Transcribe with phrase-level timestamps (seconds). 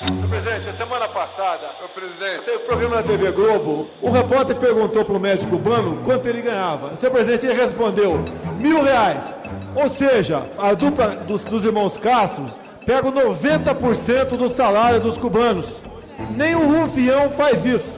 [0.00, 4.56] Senhor presidente, a semana passada, Ô, presidente, teve um programa na TV Globo, o repórter
[4.56, 6.96] perguntou para o médico cubano quanto ele ganhava.
[6.96, 8.18] Senhor presidente, ele respondeu
[8.58, 9.38] mil reais.
[9.76, 15.82] Ou seja, a dupla dos, dos irmãos Castros pega 90% do salário dos cubanos.
[16.30, 17.96] Nem o Rufião faz isso.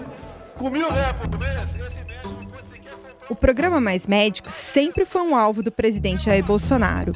[0.56, 1.65] Com mil reais por mês,
[3.28, 7.12] O programa Mais Médicos sempre foi um alvo do presidente Jair Bolsonaro.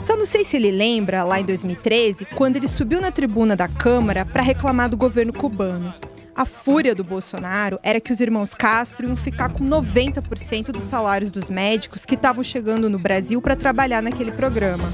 [0.00, 3.66] Só não sei se ele lembra, lá em 2013, quando ele subiu na tribuna da
[3.66, 5.92] Câmara para reclamar do governo cubano.
[6.32, 11.32] A fúria do Bolsonaro era que os irmãos Castro iam ficar com 90% dos salários
[11.32, 14.88] dos médicos que estavam chegando no Brasil para trabalhar naquele programa.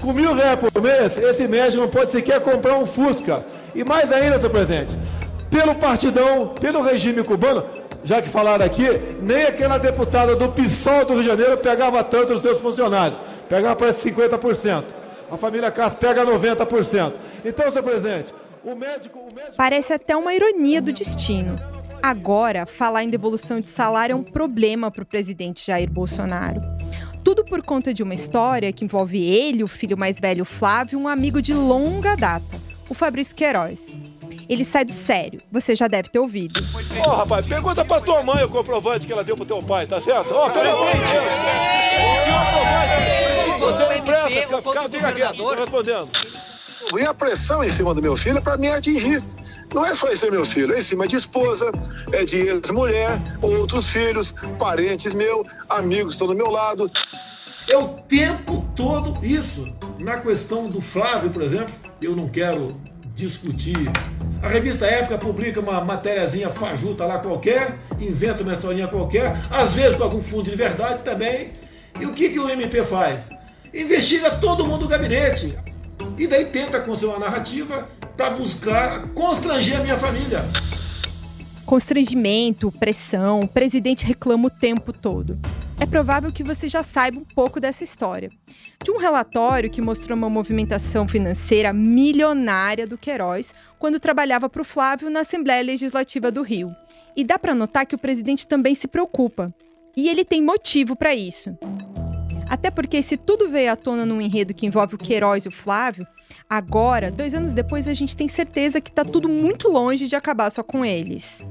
[0.00, 3.46] Com mil reais por mês, esse médico não pode sequer comprar um Fusca.
[3.72, 4.98] E mais ainda, senhor presidente,
[5.48, 7.64] pelo partidão, pelo regime cubano,
[8.04, 8.86] já que falaram aqui,
[9.22, 13.18] nem aquela deputada do PSOL do Rio de Janeiro pegava tanto dos seus funcionários.
[13.48, 14.84] Pegava parece 50%.
[15.30, 17.12] A família Castro pega 90%.
[17.44, 19.18] Então, senhor presidente, o médico...
[19.18, 19.56] O médico...
[19.56, 21.58] Parece até uma ironia do destino.
[22.02, 26.60] Agora, falar em devolução de salário é um problema para o presidente Jair Bolsonaro.
[27.24, 31.08] Tudo por conta de uma história que envolve ele, o filho mais velho Flávio, um
[31.08, 33.94] amigo de longa data, o Fabrício Queiroz.
[34.48, 36.60] Ele sai do sério, você já deve ter ouvido.
[37.04, 40.00] Ô, rapaz, pergunta pra tua mãe o comprovante que ela deu pro teu pai, tá
[40.00, 40.32] certo?
[40.34, 41.24] Ó, pelo amor de Deus.
[42.10, 43.24] O senhor comprovante.
[43.60, 46.08] Você não presta, cara, fica quieto, tô respondendo.
[46.98, 49.22] E a pressão em cima do meu filho é para me atingir.
[49.72, 51.72] Não é só em ser meu filho, é em cima de esposa,
[52.12, 56.90] é de ex-mulher, outros filhos, parentes meus, amigos estão do meu lado.
[57.66, 59.66] É o tempo todo isso.
[59.98, 62.76] Na questão do Flávio, por exemplo, eu não quero
[63.16, 63.90] discutir.
[64.44, 69.96] A revista Época publica uma matériazinha fajuta lá qualquer, inventa uma historinha qualquer, às vezes
[69.96, 71.52] com algum fundo de verdade também.
[71.98, 73.22] E o que, que o MP faz?
[73.72, 75.56] Investiga todo mundo do gabinete.
[76.18, 77.88] E daí tenta construir uma narrativa
[78.18, 80.44] para buscar constranger a minha família.
[81.64, 85.38] Constrangimento, pressão, o presidente reclama o tempo todo.
[85.84, 88.30] É provável que você já saiba um pouco dessa história.
[88.82, 94.64] De um relatório que mostrou uma movimentação financeira milionária do Queiroz quando trabalhava para o
[94.64, 96.74] Flávio na Assembleia Legislativa do Rio.
[97.14, 99.46] E dá para notar que o presidente também se preocupa.
[99.94, 101.54] E ele tem motivo para isso.
[102.48, 105.52] Até porque, se tudo veio à tona num enredo que envolve o Queiroz e o
[105.52, 106.06] Flávio,
[106.48, 110.48] agora, dois anos depois, a gente tem certeza que está tudo muito longe de acabar
[110.48, 111.46] só com eles.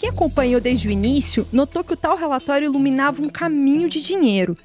[0.00, 4.56] Quem acompanhou desde o início notou que o tal relatório iluminava um caminho de dinheiro,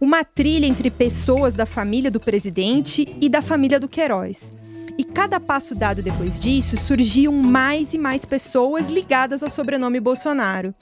[0.00, 4.54] uma trilha entre pessoas da família do presidente e da família do Queiroz.
[4.96, 10.72] E cada passo dado depois disso, surgiam mais e mais pessoas ligadas ao sobrenome Bolsonaro.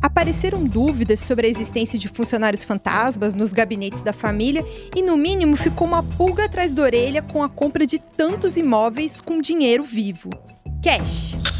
[0.00, 5.56] Apareceram dúvidas sobre a existência de funcionários fantasmas nos gabinetes da família e, no mínimo,
[5.56, 10.30] ficou uma pulga atrás da orelha com a compra de tantos imóveis com dinheiro vivo.
[10.80, 11.55] Cash.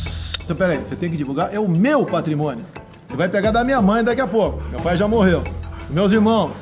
[0.47, 2.65] Então, peraí, você tem que divulgar, é o meu patrimônio.
[3.09, 4.63] Você vai pegar da minha mãe daqui a pouco.
[4.71, 5.43] Meu pai já morreu.
[5.91, 6.53] Meus irmãos.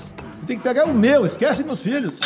[0.40, 2.18] Você tem que pegar o meu, esquece meus filhos.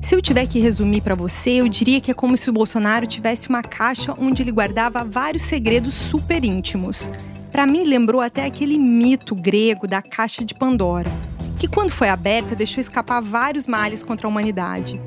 [0.00, 3.06] Se eu tiver que resumir para você, eu diria que é como se o Bolsonaro
[3.06, 7.10] tivesse uma caixa onde ele guardava vários segredos super íntimos.
[7.52, 11.10] Para mim, lembrou até aquele mito grego da caixa de Pandora,
[11.58, 14.98] que quando foi aberta deixou escapar vários males contra a humanidade.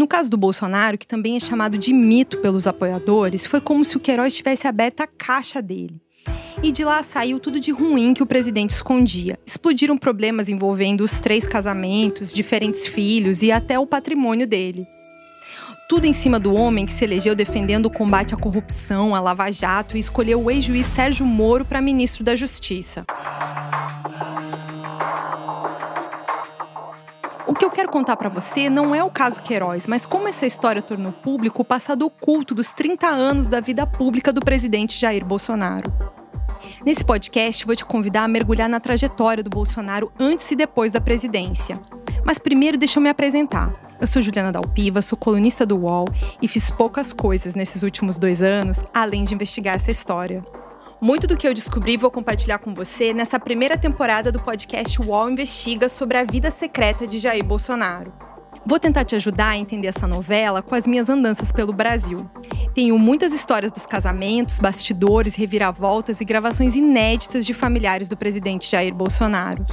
[0.00, 3.98] No caso do Bolsonaro, que também é chamado de mito pelos apoiadores, foi como se
[3.98, 6.00] o Queiroz tivesse aberto a caixa dele.
[6.62, 9.38] E de lá saiu tudo de ruim que o presidente escondia.
[9.44, 14.86] Explodiram problemas envolvendo os três casamentos, diferentes filhos e até o patrimônio dele.
[15.86, 19.52] Tudo em cima do homem que se elegeu defendendo o combate à corrupção, à Lava
[19.52, 23.04] Jato e escolheu o ex-juiz Sérgio Moro para ministro da Justiça.
[27.50, 30.46] O que eu quero contar para você não é o caso Queiroz, mas como essa
[30.46, 35.24] história tornou público o passado oculto dos 30 anos da vida pública do presidente Jair
[35.24, 35.92] Bolsonaro.
[36.86, 41.00] Nesse podcast, vou te convidar a mergulhar na trajetória do Bolsonaro antes e depois da
[41.00, 41.76] presidência.
[42.24, 43.74] Mas primeiro, deixa eu me apresentar.
[44.00, 46.04] Eu sou Juliana Dalpiva, sou colunista do UOL
[46.40, 50.44] e fiz poucas coisas nesses últimos dois anos, além de investigar essa história.
[51.00, 55.30] Muito do que eu descobri vou compartilhar com você nessa primeira temporada do podcast UOL
[55.30, 58.12] Investiga sobre a vida secreta de Jair Bolsonaro.
[58.66, 62.30] Vou tentar te ajudar a entender essa novela com as minhas andanças pelo Brasil.
[62.74, 68.94] Tenho muitas histórias dos casamentos, bastidores, reviravoltas e gravações inéditas de familiares do presidente Jair
[68.94, 69.64] Bolsonaro.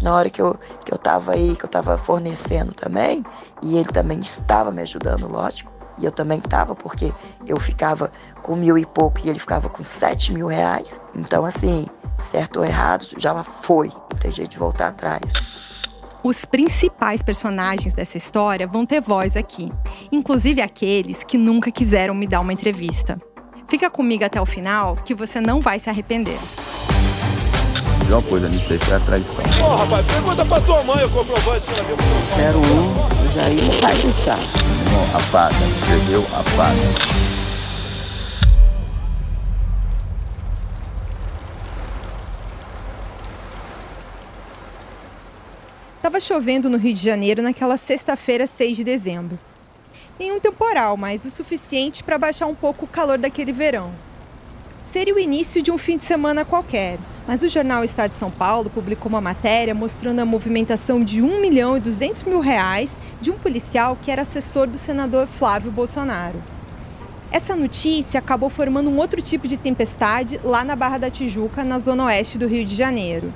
[0.00, 3.22] Na hora que eu, que eu tava aí, que eu tava fornecendo também,
[3.62, 5.71] e ele também estava me ajudando, lógico,
[6.02, 7.12] e eu também estava, porque
[7.46, 8.12] eu ficava
[8.42, 11.00] com mil e pouco e ele ficava com sete mil reais.
[11.14, 11.86] Então, assim,
[12.18, 15.22] certo ou errado, já foi, não tem jeito de voltar atrás.
[16.24, 19.72] Os principais personagens dessa história vão ter voz aqui,
[20.10, 23.20] inclusive aqueles que nunca quiseram me dar uma entrevista.
[23.66, 26.38] Fica comigo até o final que você não vai se arrepender.
[28.12, 29.42] A pior coisa nisso aí foi a traição.
[29.58, 32.36] Pô, rapaz, pergunta pra tua mãe o comprovante que ela deu pro teu pai.
[32.36, 34.38] Quero um, o Jair não vai deixar.
[34.38, 36.76] Irmão, apaga, escreveu, apaga.
[45.96, 49.38] Estava chovendo no Rio de Janeiro naquela sexta-feira, 6 de dezembro.
[50.20, 53.90] Nenhum temporal, mas o suficiente para baixar um pouco o calor daquele verão.
[54.92, 58.30] Seria o início de um fim de semana qualquer, mas o jornal Estado de São
[58.30, 63.30] Paulo publicou uma matéria mostrando a movimentação de 1 milhão e 200 mil reais de
[63.30, 66.38] um policial que era assessor do senador Flávio Bolsonaro.
[67.30, 71.78] Essa notícia acabou formando um outro tipo de tempestade lá na Barra da Tijuca, na
[71.78, 73.32] zona oeste do Rio de Janeiro.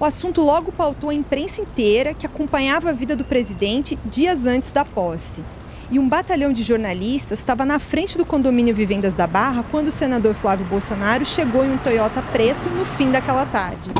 [0.00, 4.70] O assunto logo pautou a imprensa inteira que acompanhava a vida do presidente dias antes
[4.70, 5.42] da posse.
[5.90, 9.92] E um batalhão de jornalistas estava na frente do condomínio Vivendas da Barra quando o
[9.92, 13.90] senador Flávio Bolsonaro chegou em um Toyota preto no fim daquela tarde.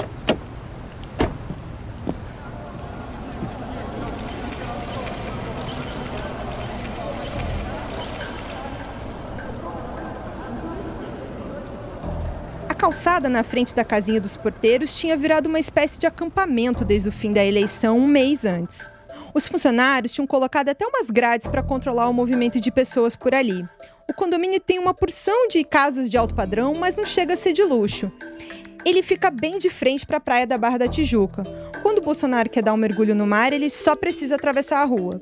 [12.90, 17.12] calçada na frente da casinha dos porteiros tinha virado uma espécie de acampamento desde o
[17.12, 18.88] fim da eleição, um mês antes.
[19.34, 23.64] Os funcionários tinham colocado até umas grades para controlar o movimento de pessoas por ali.
[24.08, 27.52] O condomínio tem uma porção de casas de alto padrão, mas não chega a ser
[27.52, 28.10] de luxo.
[28.84, 31.42] Ele fica bem de frente para a praia da Barra da Tijuca.
[31.82, 35.20] Quando o Bolsonaro quer dar um mergulho no mar, ele só precisa atravessar a rua.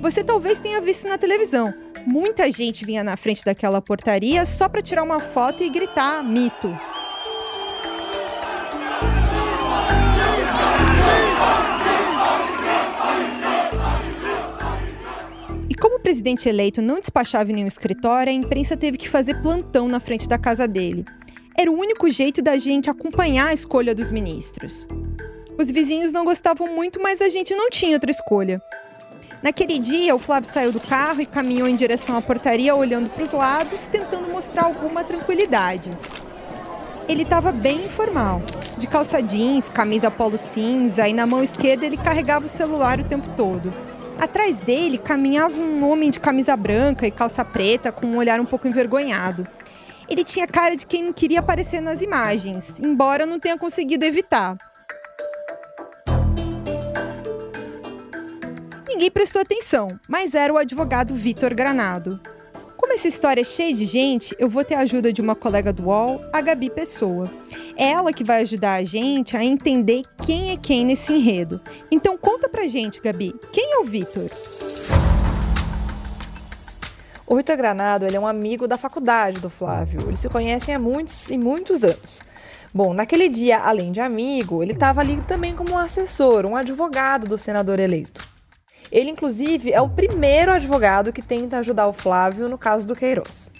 [0.00, 1.72] Você talvez tenha visto na televisão,
[2.06, 6.68] Muita gente vinha na frente daquela portaria só para tirar uma foto e gritar mito.
[16.04, 20.28] Presidente eleito não despachava em nenhum escritório, a imprensa teve que fazer plantão na frente
[20.28, 21.02] da casa dele.
[21.56, 24.86] Era o único jeito da gente acompanhar a escolha dos ministros.
[25.58, 28.60] Os vizinhos não gostavam muito, mas a gente não tinha outra escolha.
[29.42, 33.22] Naquele dia, o Flávio saiu do carro e caminhou em direção à portaria, olhando para
[33.22, 35.96] os lados, tentando mostrar alguma tranquilidade.
[37.08, 38.42] Ele estava bem informal,
[38.76, 43.04] de calça jeans, camisa polo cinza e na mão esquerda ele carregava o celular o
[43.04, 43.72] tempo todo.
[44.18, 48.46] Atrás dele caminhava um homem de camisa branca e calça preta com um olhar um
[48.46, 49.46] pouco envergonhado.
[50.08, 54.56] Ele tinha cara de quem não queria aparecer nas imagens, embora não tenha conseguido evitar.
[58.86, 62.20] Ninguém prestou atenção, mas era o advogado Vitor Granado.
[62.84, 65.72] Como essa história é cheia de gente, eu vou ter a ajuda de uma colega
[65.72, 67.32] do UOL, a Gabi Pessoa.
[67.78, 71.62] É ela que vai ajudar a gente a entender quem é quem nesse enredo.
[71.90, 74.30] Então conta pra gente, Gabi, quem é o Vitor?
[77.26, 80.02] O Vitor Granado ele é um amigo da faculdade do Flávio.
[80.06, 82.20] Eles se conhecem há muitos e muitos anos.
[82.72, 87.26] Bom, naquele dia, além de amigo, ele estava ali também como um assessor, um advogado
[87.26, 88.33] do senador eleito.
[88.90, 93.50] Ele, inclusive, é o primeiro advogado que tenta ajudar o Flávio no caso do Queiroz.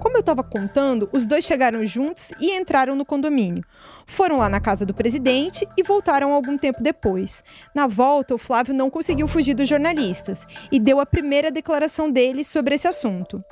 [0.00, 3.64] Como eu estava contando, os dois chegaram juntos e entraram no condomínio.
[4.06, 7.42] Foram lá na casa do presidente e voltaram algum tempo depois.
[7.74, 12.44] Na volta, o Flávio não conseguiu fugir dos jornalistas e deu a primeira declaração dele
[12.44, 13.42] sobre esse assunto.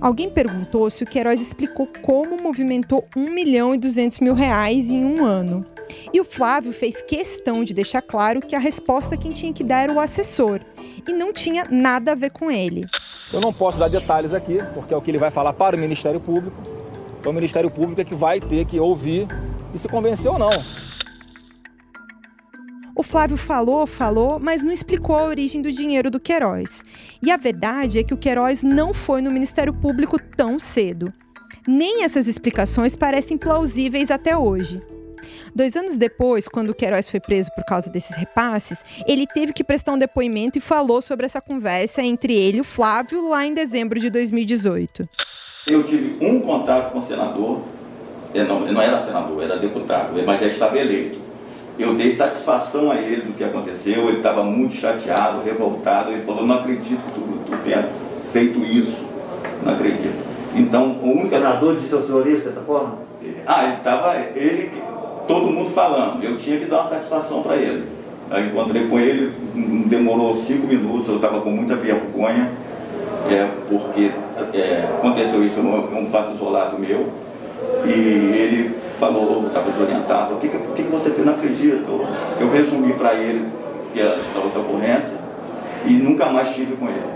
[0.00, 5.04] Alguém perguntou se o Queiroz explicou como movimentou 1 milhão e 200 mil reais em
[5.04, 5.64] um ano.
[6.12, 9.82] E o Flávio fez questão de deixar claro que a resposta quem tinha que dar
[9.82, 10.60] era o assessor
[11.06, 12.86] e não tinha nada a ver com ele.
[13.32, 15.78] Eu não posso dar detalhes aqui, porque é o que ele vai falar para o
[15.78, 16.56] Ministério Público.
[17.20, 19.26] Então o Ministério Público é que vai ter que ouvir
[19.74, 20.50] e se convencer ou não.
[22.96, 26.84] O Flávio falou, falou, mas não explicou a origem do dinheiro do Queiroz.
[27.20, 31.12] E a verdade é que o Queiroz não foi no Ministério Público tão cedo.
[31.66, 34.80] Nem essas explicações parecem plausíveis até hoje.
[35.52, 39.64] Dois anos depois, quando o Queiroz foi preso por causa desses repasses, ele teve que
[39.64, 43.54] prestar um depoimento e falou sobre essa conversa entre ele e o Flávio lá em
[43.54, 45.08] dezembro de 2018.
[45.66, 47.62] Eu tive um contato com o senador,
[48.34, 51.23] não, não era senador, era deputado, mas já estava eleito.
[51.78, 56.46] Eu dei satisfação a ele do que aconteceu, ele estava muito chateado, revoltado, ele falou,
[56.46, 57.88] não acredito que tu, tu tenha
[58.32, 58.96] feito isso,
[59.64, 60.24] não acredito.
[60.54, 61.22] Então, um...
[61.22, 62.98] O senador disse ao senhor isso dessa forma?
[63.46, 64.70] Ah, ele estava, ele
[65.26, 67.84] todo mundo falando, eu tinha que dar uma satisfação para ele.
[68.30, 69.32] Aí encontrei com ele,
[69.86, 72.50] demorou cinco minutos, eu estava com muita vergonha,
[73.30, 74.10] é, porque
[74.52, 77.08] é, aconteceu isso, um, um fato isolado meu,
[77.86, 81.26] e ele falou, estava desorientado, o que, que, que você fez?
[81.26, 82.00] Não acredito.
[82.40, 83.50] Eu resumi para ele
[83.92, 85.18] que era da outra ocorrência
[85.86, 87.14] e nunca mais estive com ele.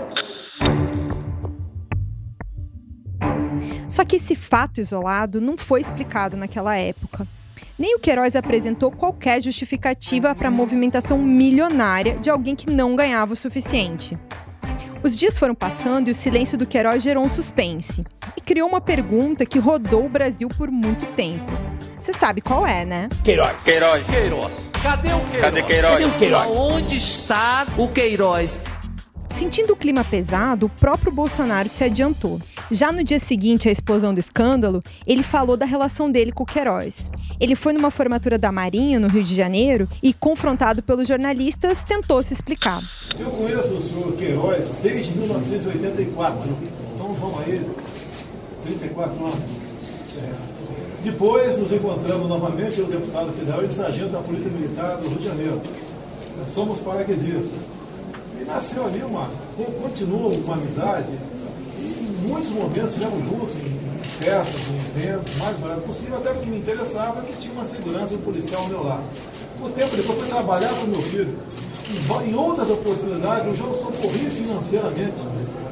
[3.87, 7.27] Só que esse fato isolado não foi explicado naquela época.
[7.77, 13.33] Nem o Queiroz apresentou qualquer justificativa para a movimentação milionária de alguém que não ganhava
[13.33, 14.17] o suficiente.
[15.01, 18.03] Os dias foram passando e o silêncio do Queiroz gerou um suspense
[18.35, 21.51] e criou uma pergunta que rodou o Brasil por muito tempo.
[21.95, 23.07] Você sabe qual é, né?
[23.23, 23.55] Queiroz.
[23.63, 24.05] Queiroz.
[24.05, 24.69] Queiroz.
[24.83, 25.41] Cadê o Queiroz?
[25.41, 25.93] Cadê Queiroz?
[25.93, 26.57] Cadê o Queiroz?
[26.57, 28.63] Onde está o Queiroz?
[29.39, 32.41] Sentindo o clima pesado, o próprio Bolsonaro se adiantou.
[32.69, 36.45] Já no dia seguinte à explosão do escândalo, ele falou da relação dele com o
[36.45, 37.09] Queiroz.
[37.39, 42.21] Ele foi numa formatura da Marinha, no Rio de Janeiro, e, confrontado pelos jornalistas, tentou
[42.21, 42.83] se explicar.
[43.17, 46.57] Eu conheço o senhor Queiroz desde 1984.
[46.95, 47.65] Então vamos aí,
[48.65, 49.39] 34 anos.
[50.17, 50.33] É.
[51.01, 55.23] Depois nos encontramos novamente, o deputado federal e sargento da Polícia Militar do Rio de
[55.23, 55.61] Janeiro.
[56.53, 57.78] Somos paraquedistas
[58.49, 59.29] nasceu ali uma.
[59.81, 61.13] continua uma amizade.
[61.77, 66.49] E em muitos momentos estivemos juntos, em festas, em eventos, mais barato possível, até porque
[66.49, 69.03] me interessava que tinha uma segurança um policial ao meu lado.
[69.61, 71.37] O tempo depois fui trabalhar com meu filho.
[72.25, 75.21] Em outras oportunidades, eu já socorri financeiramente.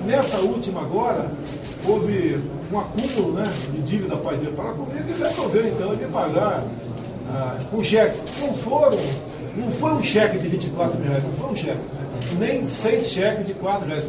[0.06, 1.30] Nessa última agora,
[1.86, 2.42] houve
[2.72, 6.64] um acúmulo né, de dívida pai dele para comigo e resolveu então me pagar
[7.30, 8.20] ah, com cheques.
[8.42, 8.98] Não foram,
[9.56, 11.98] não foi um cheque de 24 mil reais, não foi um cheque
[12.38, 14.04] nem seis cheques de quatro reais.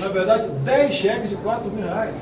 [0.00, 2.14] Na verdade, dez cheques de quatro mil reais.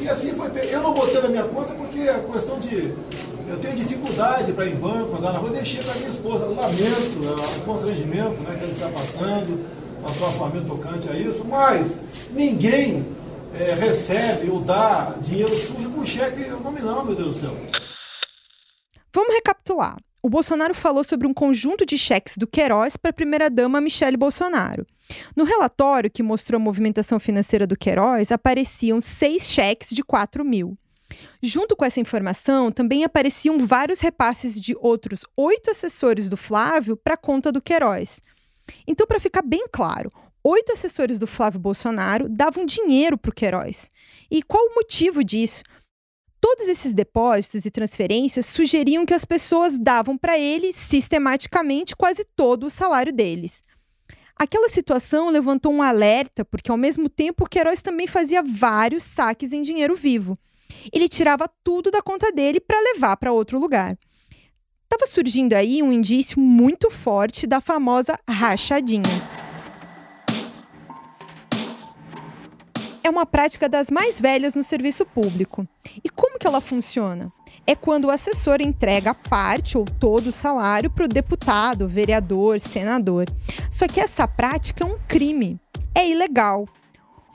[0.00, 0.50] E assim foi.
[0.70, 2.94] Eu não botei na minha conta porque a questão de.
[3.48, 6.46] Eu tenho dificuldade para ir em banco, andar na rua, deixei para minha esposa.
[6.46, 9.66] Lamento o constrangimento né, que ele está passando,
[10.04, 11.92] a sua família tocante a isso, mas
[12.30, 13.04] ninguém
[13.58, 17.56] é, recebe ou dá dinheiro sujo com cheque nominal, meu Deus do céu.
[19.12, 23.80] Vamos recapitular o Bolsonaro falou sobre um conjunto de cheques do Queiroz para a primeira-dama
[23.80, 24.86] Michele Bolsonaro.
[25.34, 30.78] No relatório que mostrou a movimentação financeira do Queiroz, apareciam seis cheques de 4 mil.
[31.42, 37.14] Junto com essa informação, também apareciam vários repasses de outros oito assessores do Flávio para
[37.14, 38.22] a conta do Queiroz.
[38.86, 40.08] Então, para ficar bem claro,
[40.44, 43.90] oito assessores do Flávio Bolsonaro davam dinheiro para o Queiroz.
[44.30, 45.64] E qual o motivo disso?
[46.42, 52.66] Todos esses depósitos e transferências sugeriam que as pessoas davam para ele sistematicamente quase todo
[52.66, 53.62] o salário deles.
[54.34, 59.62] Aquela situação levantou um alerta, porque ao mesmo tempo Queiroz também fazia vários saques em
[59.62, 60.36] dinheiro vivo.
[60.92, 63.96] Ele tirava tudo da conta dele para levar para outro lugar.
[64.82, 69.41] Estava surgindo aí um indício muito forte da famosa rachadinha.
[73.02, 75.66] É uma prática das mais velhas no serviço público.
[76.02, 77.32] E como que ela funciona?
[77.66, 83.26] É quando o assessor entrega parte ou todo o salário para o deputado, vereador, senador.
[83.70, 85.60] Só que essa prática é um crime,
[85.94, 86.66] é ilegal.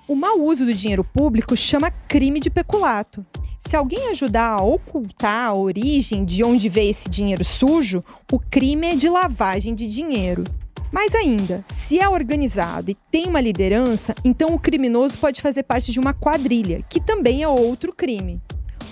[0.07, 3.25] O mau uso do dinheiro público chama crime de peculato.
[3.59, 8.87] Se alguém ajudar a ocultar a origem de onde veio esse dinheiro sujo, o crime
[8.87, 10.43] é de lavagem de dinheiro.
[10.91, 15.91] Mais ainda, se é organizado e tem uma liderança, então o criminoso pode fazer parte
[15.91, 18.41] de uma quadrilha, que também é outro crime.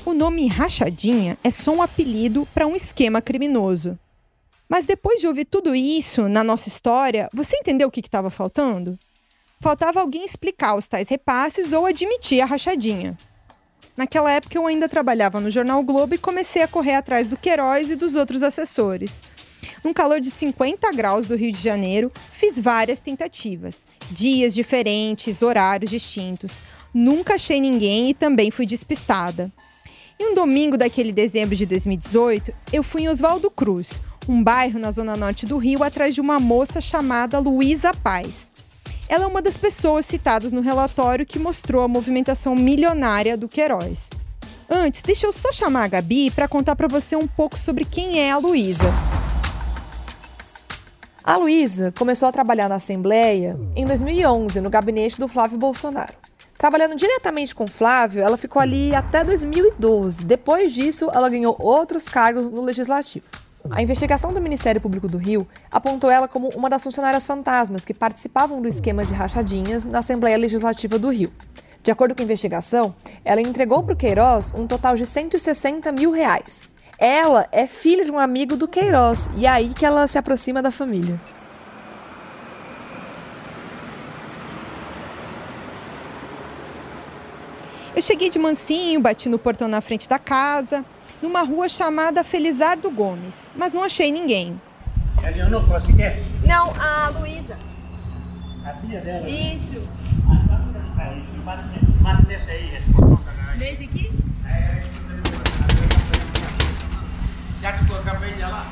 [0.06, 3.98] O nome rachadinha é só um apelido para um esquema criminoso.
[4.68, 8.98] Mas depois de ouvir tudo isso na nossa história, você entendeu o que estava faltando?
[9.62, 13.16] Faltava alguém explicar os tais repasses ou admitir a rachadinha.
[13.96, 17.90] Naquela época eu ainda trabalhava no Jornal Globo e comecei a correr atrás do Queiroz
[17.90, 19.22] e dos outros assessores.
[19.86, 23.86] Num calor de 50 graus do Rio de Janeiro, fiz várias tentativas.
[24.10, 26.60] Dias diferentes, horários distintos.
[26.92, 29.52] Nunca achei ninguém e também fui despistada.
[30.20, 34.90] Em um domingo daquele dezembro de 2018, eu fui em Oswaldo Cruz, um bairro na
[34.90, 38.52] zona norte do Rio, atrás de uma moça chamada Luísa Paz.
[39.08, 44.10] Ela é uma das pessoas citadas no relatório que mostrou a movimentação milionária do Queiroz.
[44.68, 48.20] Antes, deixa eu só chamar a Gabi para contar para você um pouco sobre quem
[48.20, 48.92] é a Luísa.
[51.28, 56.14] A Luísa começou a trabalhar na Assembleia em 2011, no gabinete do Flávio Bolsonaro.
[56.56, 60.24] Trabalhando diretamente com Flávio, ela ficou ali até 2012.
[60.24, 63.26] Depois disso, ela ganhou outros cargos no Legislativo.
[63.72, 67.94] A investigação do Ministério Público do Rio apontou ela como uma das funcionárias fantasmas que
[67.96, 71.34] participavam do esquema de rachadinhas na Assembleia Legislativa do Rio.
[71.82, 76.12] De acordo com a investigação, ela entregou para o Queiroz um total de 160 mil
[76.12, 76.70] reais.
[76.98, 80.62] Ela é filha de um amigo do Queiroz, e é aí que ela se aproxima
[80.62, 81.20] da família.
[87.96, 90.84] Eu cheguei de mansinho, bati no portão na frente da casa,
[91.22, 94.60] numa rua chamada Felizardo Gomes, mas não achei ninguém.
[95.24, 96.22] É a Leonor que você quer?
[96.46, 97.58] Não, a Luísa.
[98.66, 99.30] A filha dela?
[99.30, 99.88] Isso.
[100.28, 101.26] Ah, tá, tá, tá
[102.04, 103.60] bate nessa aí, esse portão da garagem.
[103.60, 104.25] Desde que?
[107.66, 108.66] Já que foi a campanha lá?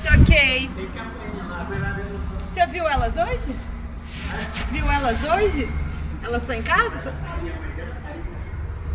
[0.00, 3.56] Tem no Você viu elas hoje?
[4.70, 5.68] Viu elas hoje?
[6.22, 7.12] Elas estão em casa?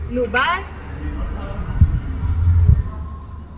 [0.10, 0.64] No bar?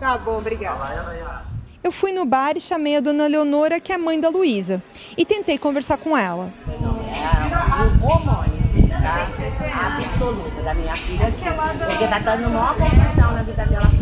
[0.00, 1.44] Tá bom, obrigada.
[1.84, 4.82] Eu fui no bar e chamei a dona Leonora, que é mãe da Luísa,
[5.16, 6.50] e tentei conversar com ela.
[9.00, 9.98] tá?
[9.98, 11.44] Absoluta da minha filha, sim.
[11.86, 13.99] Porque tá dando maior confusão na vida dela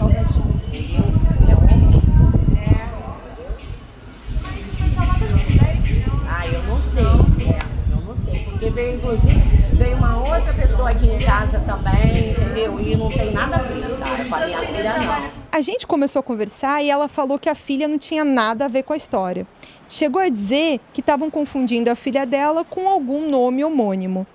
[6.98, 7.58] sei.
[7.90, 8.44] Eu não sei.
[8.44, 12.80] Porque veio, inclusive, veio uma outra pessoa aqui em casa também, entendeu?
[12.80, 14.24] E não tem nada a ver, tá?
[14.28, 15.30] Com a minha filha, não.
[15.50, 18.68] A gente começou a conversar e ela falou que a filha não tinha nada a
[18.68, 19.46] ver com a história.
[19.88, 24.26] Chegou a dizer que estavam confundindo a filha dela com algum nome homônimo.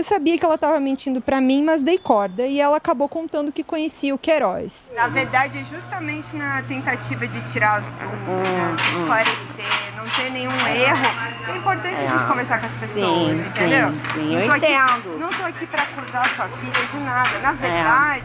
[0.00, 3.52] Eu sabia que ela estava mentindo para mim, mas dei corda e ela acabou contando
[3.52, 4.94] que conhecia o Queiroz.
[4.96, 11.50] Na verdade, é justamente na tentativa de tirar as dúvidas, esclarecer, não ter nenhum erro.
[11.52, 12.26] É importante a gente É.
[12.26, 13.92] conversar com as pessoas, Sim, entendeu?
[13.92, 15.18] sim, sim, eu Não tô aqui- entendo.
[15.20, 17.38] não tô aqui para acusar sua filha de nada.
[17.42, 18.24] Na verdade,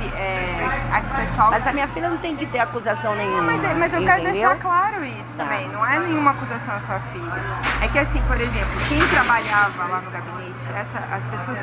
[0.00, 1.50] se, é, a- pessoal.
[1.50, 3.42] Mas a minha filha não tem que ter acusação nenhuma.
[3.42, 4.32] Mas, é- mas eu quero entendeu?
[4.48, 5.44] deixar claro isso Tá.
[5.44, 7.32] também, não é nenhuma acusação à sua filha.
[7.82, 11.58] É que assim, por exemplo, quem trabalhava lá no gabinete, essa, as pessoas,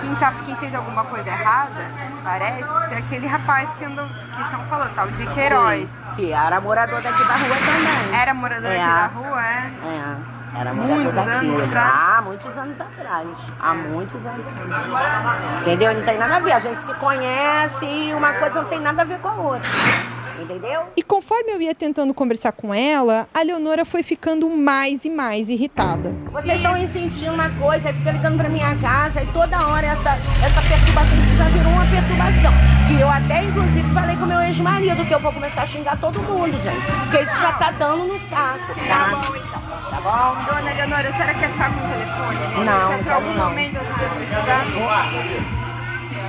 [0.00, 1.80] quem, tá, quem fez alguma coisa errada,
[2.24, 5.80] parece ser aquele rapaz que andam, que estão falando, tal de Queiroz.
[5.88, 8.20] Sim, que era morador daqui da rua também.
[8.20, 8.82] Era morador É.
[8.82, 9.70] aqui da rua, é?
[9.84, 11.92] É, era Muitos anos atrás?
[11.94, 13.28] Ah, muitos anos atrás.
[13.60, 15.62] Há muitos anos atrás.
[15.62, 15.94] Entendeu?
[15.94, 16.52] Não tem nada a ver.
[16.52, 19.70] A gente se conhece e uma coisa não tem nada a ver com a outra.
[20.40, 20.82] Entendeu?
[20.96, 25.48] E conforme eu ia tentando conversar com ela, a Leonora foi ficando mais e mais
[25.48, 26.12] irritada.
[26.32, 30.10] Vocês estão sentindo uma coisa, aí fica ligando pra minha casa, e toda hora essa,
[30.10, 32.52] essa perturbação, isso já virou uma perturbação.
[32.88, 36.18] Que eu até, inclusive, falei com meu ex-marido que eu vou começar a xingar todo
[36.20, 36.90] mundo, gente.
[37.04, 39.51] Porque isso já tá dando no saco, tá?
[40.02, 40.34] Então.
[40.34, 40.44] Bom?
[40.46, 42.64] Dona Leonora, a senhora quer ficar com o telefone?
[42.64, 43.48] Não, Se é pra quero algum não.
[43.48, 44.64] momento a senhora precisar?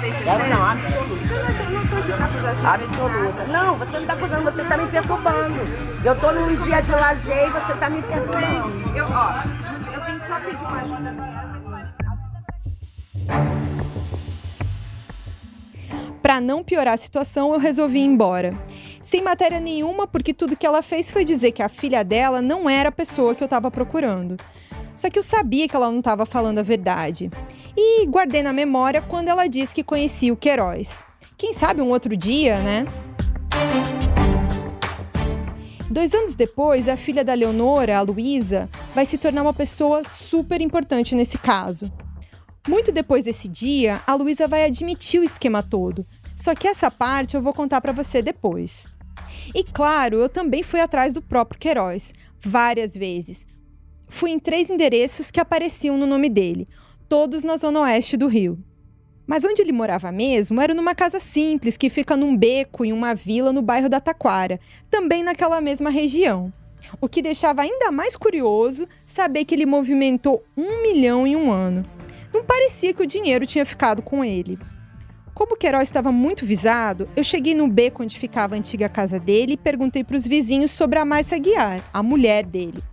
[0.01, 0.55] Tem Quero certeza?
[0.55, 1.23] não, absoluto.
[1.23, 3.45] Então, mas eu não tô aqui pra acusar a senhora de Absoluta.
[3.45, 3.45] nada.
[3.47, 5.55] Não, você não tá acusando, você tá me perturbando.
[6.03, 8.95] Eu tô num dia de lazer e você tá me perturbando.
[8.95, 9.33] Eu, ó,
[9.93, 11.93] eu vim só pedir uma ajuda à senhora pra esclarecer.
[16.21, 18.51] Para não piorar a situação, eu resolvi ir embora.
[19.03, 22.69] Sem matéria nenhuma, porque tudo que ela fez foi dizer que a filha dela não
[22.69, 24.37] era a pessoa que eu estava procurando.
[24.95, 27.29] Só que eu sabia que ela não estava falando a verdade.
[27.75, 31.03] E guardei na memória quando ela disse que conhecia o Queiroz.
[31.37, 32.85] Quem sabe um outro dia, né?
[35.89, 40.61] Dois anos depois, a filha da Leonora, a Luísa, vai se tornar uma pessoa super
[40.61, 41.91] importante nesse caso.
[42.65, 46.05] Muito depois desse dia, a Luísa vai admitir o esquema todo.
[46.35, 48.87] Só que essa parte eu vou contar para você depois.
[49.53, 53.45] E claro, eu também fui atrás do próprio Queiroz, várias vezes.
[54.07, 56.67] Fui em três endereços que apareciam no nome dele,
[57.09, 58.57] todos na zona oeste do Rio.
[59.25, 63.15] Mas onde ele morava mesmo era numa casa simples que fica num beco em uma
[63.15, 66.51] vila no bairro da Taquara, também naquela mesma região.
[66.99, 71.85] O que deixava ainda mais curioso saber que ele movimentou um milhão em um ano.
[72.33, 74.57] Não parecia que o dinheiro tinha ficado com ele.
[75.33, 79.19] Como o Queiroz estava muito visado, eu cheguei no beco onde ficava a antiga casa
[79.19, 82.83] dele e perguntei para os vizinhos sobre a Márcia Guiar, a mulher dele.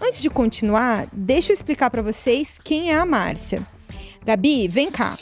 [0.00, 3.60] Antes de continuar, deixa eu explicar para vocês quem é a Márcia.
[4.24, 5.18] Gabi, vem cá.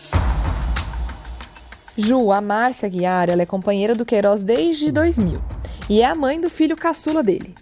[1.97, 5.41] Ju, a Márcia Guiar, ela é companheira do Queiroz desde 2000
[5.89, 7.55] e é a mãe do filho caçula dele.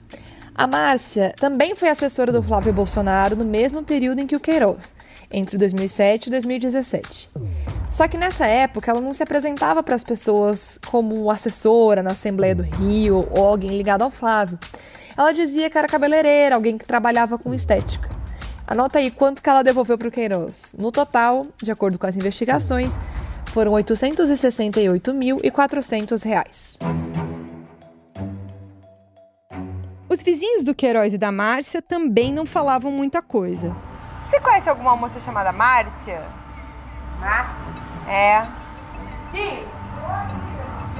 [0.53, 4.95] A Márcia também foi assessora do Flávio Bolsonaro no mesmo período em que o Queiroz,
[5.31, 7.31] entre 2007 e 2017.
[7.91, 12.55] Só que nessa época ela não se apresentava para as pessoas como assessora na Assembleia
[12.55, 14.59] do Rio ou alguém ligado ao Flávio.
[15.17, 18.09] Ela dizia que era cabeleireira, alguém que trabalhava com estética.
[18.67, 20.75] Anota aí quanto que ela devolveu para o Queiroz.
[20.77, 22.99] No total, de acordo com as investigações,
[23.47, 26.79] foram 868.400 reais.
[30.09, 33.75] Os vizinhos do Queiroz e da Márcia também não falavam muita coisa.
[34.29, 36.27] Você conhece alguma moça chamada Márcia?
[37.21, 37.55] Márcia?
[38.09, 38.43] É.
[39.31, 39.65] Ti,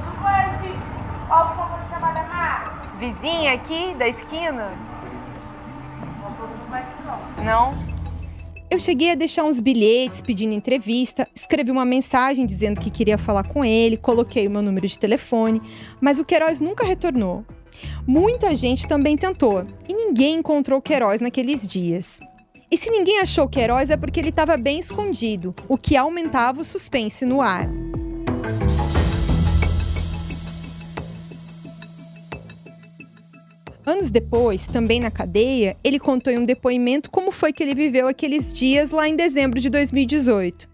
[0.05, 0.79] não conhece
[1.29, 2.89] alguma coisa chamada Márcia?
[2.99, 4.71] Vizinha aqui da esquina?
[6.23, 7.45] Não, não conhece não.
[7.45, 7.97] Não?
[8.71, 13.43] Eu cheguei a deixar uns bilhetes pedindo entrevista, escrevi uma mensagem dizendo que queria falar
[13.45, 15.61] com ele, coloquei o meu número de telefone,
[16.01, 17.45] mas o Queiroz nunca retornou.
[18.07, 22.21] Muita gente também tentou e ninguém encontrou o Queiroz naqueles dias.
[22.69, 26.65] E se ninguém achou Queiroz é porque ele estava bem escondido, o que aumentava o
[26.65, 27.69] suspense no ar.
[33.85, 38.09] Anos depois, também na cadeia, ele contou em um depoimento como foi que ele viveu
[38.09, 40.69] aqueles dias lá em dezembro de 2018.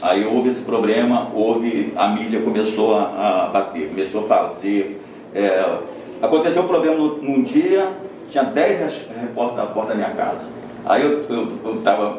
[0.00, 5.02] Aí houve esse problema, houve, a mídia começou a, a bater, começou a fazer.
[5.34, 5.78] É,
[6.22, 7.90] aconteceu um problema num, dia,
[8.28, 10.48] tinha 10 repórteres na porta da minha casa.
[10.86, 12.18] Aí eu estava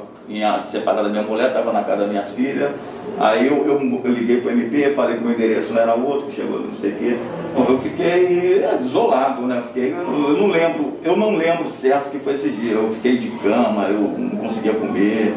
[0.70, 2.72] separado da minha mulher, estava na casa das minhas filhas.
[3.18, 6.28] Aí eu, eu, eu liguei para o MP, falei que meu endereço não era outro,
[6.28, 7.18] que chegou não sei o quê.
[7.56, 9.64] Bom, eu fiquei é, isolado, né?
[9.68, 12.74] Fiquei, eu, eu, não lembro, eu não lembro certo que foi esse dia.
[12.74, 15.34] Eu fiquei de cama, eu não conseguia comer,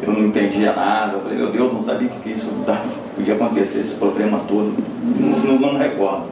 [0.00, 1.14] eu não entendia nada.
[1.14, 2.54] Eu falei, meu Deus, não sabia que, que isso
[3.16, 4.72] podia acontecer, esse problema todo.
[5.18, 6.26] Não, não, não recordo.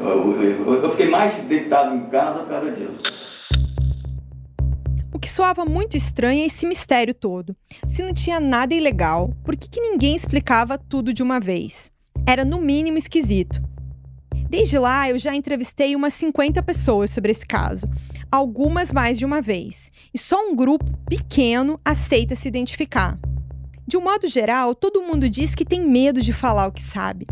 [0.00, 3.23] Eu, eu fiquei mais deitado em casa por causa disso.
[5.24, 7.56] Que soava muito estranho é esse mistério todo.
[7.86, 11.90] Se não tinha nada ilegal, por que, que ninguém explicava tudo de uma vez?
[12.26, 13.58] Era no mínimo esquisito.
[14.50, 17.86] Desde lá, eu já entrevistei umas 50 pessoas sobre esse caso,
[18.30, 23.18] algumas mais de uma vez, e só um grupo pequeno aceita se identificar.
[23.86, 27.26] De um modo geral, todo mundo diz que tem medo de falar o que sabe.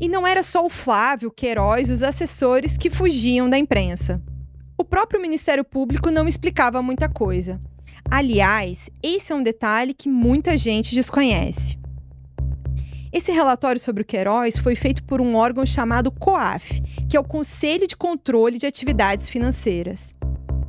[0.00, 4.22] E não era só o Flávio, Queiroz e os assessores que fugiam da imprensa.
[4.86, 7.60] O próprio Ministério Público não explicava muita coisa.
[8.08, 11.76] Aliás, esse é um detalhe que muita gente desconhece.
[13.12, 17.24] Esse relatório sobre o Queiroz foi feito por um órgão chamado COAF, que é o
[17.24, 20.14] Conselho de Controle de Atividades Financeiras.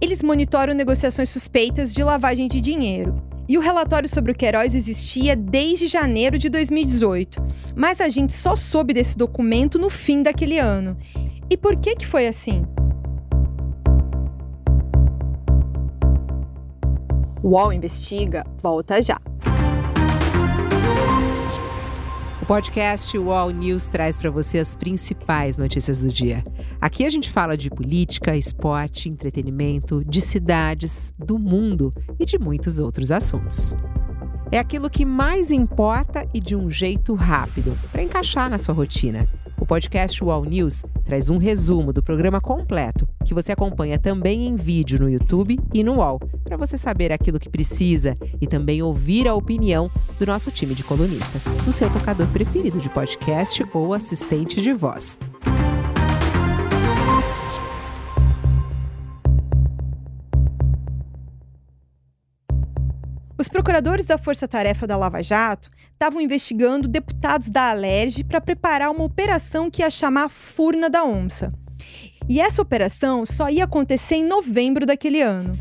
[0.02, 3.14] Eles monitoram negociações suspeitas de lavagem de dinheiro.
[3.48, 7.38] E o relatório sobre o Queiroz existia desde janeiro de 2018,
[7.76, 10.98] mas a gente só soube desse documento no fim daquele ano.
[11.52, 12.66] E por que que foi assim?
[17.44, 19.18] UOL Investiga volta já.
[22.42, 26.44] O podcast UOL News traz para você as principais notícias do dia.
[26.82, 32.80] Aqui a gente fala de política, esporte, entretenimento, de cidades, do mundo e de muitos
[32.80, 33.76] outros assuntos.
[34.52, 39.28] É aquilo que mais importa e de um jeito rápido, para encaixar na sua rotina.
[39.60, 44.56] O podcast UOL News traz um resumo do programa completo, que você acompanha também em
[44.56, 49.28] vídeo no YouTube e no UOL, para você saber aquilo que precisa e também ouvir
[49.28, 49.90] a opinião
[50.20, 55.18] do nosso time de colunistas, no seu tocador preferido de podcast ou assistente de voz.
[63.40, 68.90] Os procuradores da Força Tarefa da Lava Jato estavam investigando deputados da Alerj para preparar
[68.90, 71.50] uma operação que ia chamar Furna da Onça.
[72.28, 75.58] E essa operação só ia acontecer em novembro daquele ano.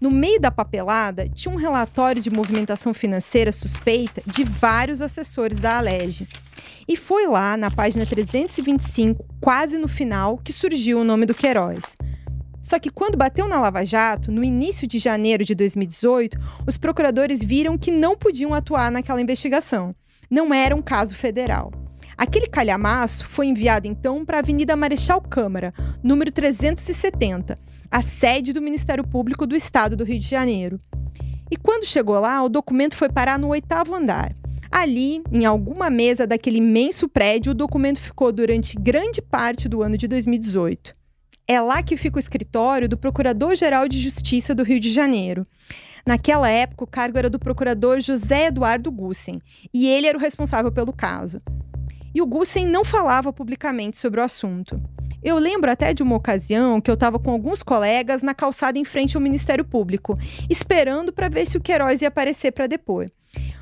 [0.00, 5.78] No meio da papelada, tinha um relatório de movimentação financeira suspeita de vários assessores da
[5.78, 6.28] Alerj.
[6.86, 11.96] E foi lá, na página 325, quase no final, que surgiu o nome do Queiroz.
[12.64, 17.44] Só que quando bateu na Lava Jato, no início de janeiro de 2018, os procuradores
[17.44, 19.94] viram que não podiam atuar naquela investigação.
[20.30, 21.70] Não era um caso federal.
[22.16, 27.54] Aquele calhamaço foi enviado então para a Avenida Marechal Câmara, número 370,
[27.90, 30.78] a sede do Ministério Público do Estado do Rio de Janeiro.
[31.50, 34.32] E quando chegou lá, o documento foi parar no oitavo andar.
[34.72, 39.98] Ali, em alguma mesa daquele imenso prédio, o documento ficou durante grande parte do ano
[39.98, 41.03] de 2018.
[41.46, 45.46] É lá que fica o escritório do Procurador-Geral de Justiça do Rio de Janeiro.
[46.06, 49.40] Naquela época, o cargo era do procurador José Eduardo Gussen,
[49.72, 51.42] e ele era o responsável pelo caso.
[52.14, 54.76] E o Gussen não falava publicamente sobre o assunto.
[55.22, 58.84] Eu lembro até de uma ocasião que eu estava com alguns colegas na calçada em
[58.84, 60.14] frente ao Ministério Público,
[60.48, 63.06] esperando para ver se o Queiroz ia aparecer para depor.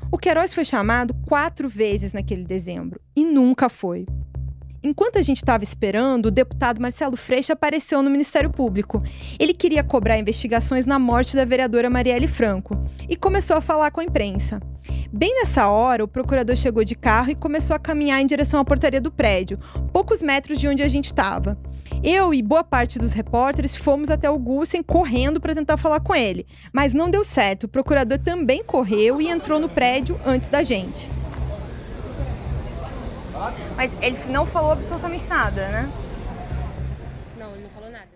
[0.09, 4.05] O Queiroz foi chamado quatro vezes naquele dezembro e nunca foi.
[4.85, 8.99] Enquanto a gente estava esperando, o deputado Marcelo Freixo apareceu no Ministério Público.
[9.39, 12.73] Ele queria cobrar investigações na morte da vereadora Marielle Franco
[13.07, 14.59] e começou a falar com a imprensa.
[15.09, 18.65] Bem nessa hora, o procurador chegou de carro e começou a caminhar em direção à
[18.65, 19.57] portaria do prédio,
[19.93, 21.57] poucos metros de onde a gente estava.
[22.03, 26.13] Eu e boa parte dos repórteres fomos até o Gussen correndo para tentar falar com
[26.13, 27.63] ele, mas não deu certo.
[27.65, 31.09] O procurador também correu e entrou no prédio antes da gente.
[33.75, 35.91] Mas ele não falou absolutamente nada, né?
[37.37, 38.07] Não, ele não falou nada.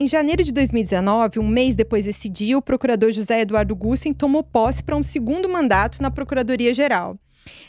[0.00, 4.42] Em janeiro de 2019, um mês depois desse dia, o procurador José Eduardo Gussen tomou
[4.42, 7.18] posse para um segundo mandato na Procuradoria-Geral.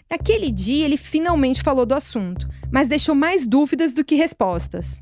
[0.10, 5.02] Naquele dia, ele finalmente falou do assunto, mas deixou mais dúvidas do que respostas.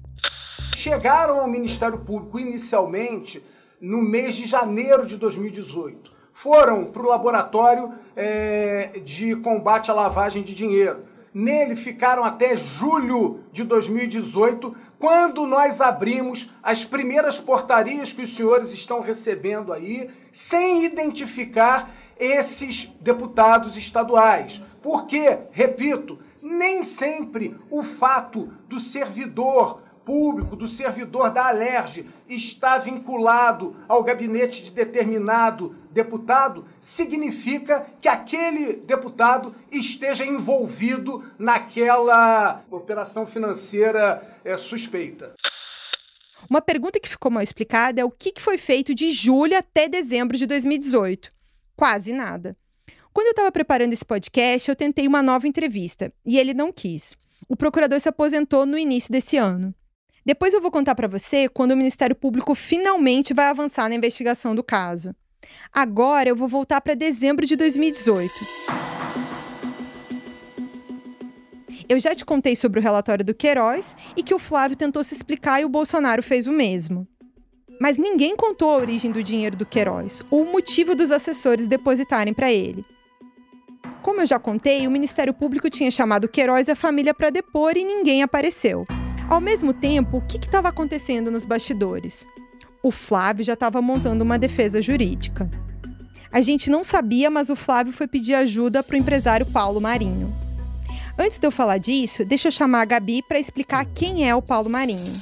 [0.76, 3.44] Chegaram ao Ministério Público inicialmente
[3.82, 6.12] no mês de janeiro de 2018.
[6.34, 11.04] Foram para o laboratório é, de combate à lavagem de dinheiro.
[11.34, 18.74] Nele ficaram até julho de 2018, quando nós abrimos as primeiras portarias que os senhores
[18.74, 24.62] estão recebendo aí, sem identificar esses deputados estaduais.
[24.82, 33.76] Porque, repito, nem sempre o fato do servidor público, do servidor da Alerj, está vinculado
[33.88, 44.58] ao gabinete de determinado deputado, significa que aquele deputado esteja envolvido naquela operação financeira é,
[44.58, 45.36] suspeita.
[46.50, 50.36] Uma pergunta que ficou mal explicada é o que foi feito de julho até dezembro
[50.36, 51.30] de 2018.
[51.76, 52.58] Quase nada.
[53.14, 57.16] Quando eu estava preparando esse podcast, eu tentei uma nova entrevista e ele não quis.
[57.48, 59.72] O procurador se aposentou no início desse ano.
[60.30, 64.54] Depois eu vou contar para você quando o Ministério Público finalmente vai avançar na investigação
[64.54, 65.12] do caso.
[65.74, 68.32] Agora eu vou voltar para dezembro de 2018.
[71.90, 75.16] Eu já te contei sobre o relatório do Queiroz e que o Flávio tentou se
[75.16, 77.08] explicar e o Bolsonaro fez o mesmo.
[77.82, 82.36] Mas ninguém contou a origem do dinheiro do Queiroz ou o motivo dos assessores depositarem
[82.36, 82.86] para ele.
[84.04, 87.76] Como eu já contei, o Ministério Público tinha chamado Queiroz e a família para depor
[87.76, 88.86] e ninguém apareceu.
[89.30, 92.26] Ao mesmo tempo, o que estava acontecendo nos bastidores?
[92.82, 95.48] O Flávio já estava montando uma defesa jurídica.
[96.32, 100.36] A gente não sabia, mas o Flávio foi pedir ajuda para o empresário Paulo Marinho.
[101.16, 104.42] Antes de eu falar disso, deixa eu chamar a Gabi para explicar quem é o
[104.42, 105.14] Paulo Marinho.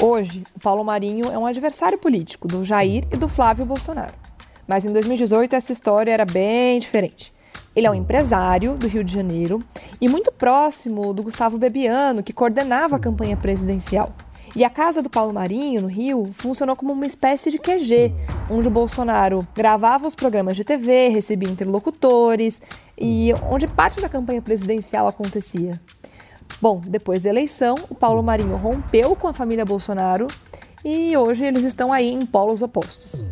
[0.00, 4.14] Hoje, o Paulo Marinho é um adversário político do Jair e do Flávio Bolsonaro.
[4.68, 7.32] Mas em 2018 essa história era bem diferente.
[7.78, 9.62] Ele é um empresário do Rio de Janeiro
[10.00, 14.12] e muito próximo do Gustavo Bebiano, que coordenava a campanha presidencial.
[14.56, 18.12] E a casa do Paulo Marinho, no Rio, funcionou como uma espécie de QG,
[18.50, 22.60] onde o Bolsonaro gravava os programas de TV, recebia interlocutores
[22.98, 25.80] e onde parte da campanha presidencial acontecia.
[26.60, 30.26] Bom, depois da eleição, o Paulo Marinho rompeu com a família Bolsonaro
[30.84, 33.22] e hoje eles estão aí em polos opostos.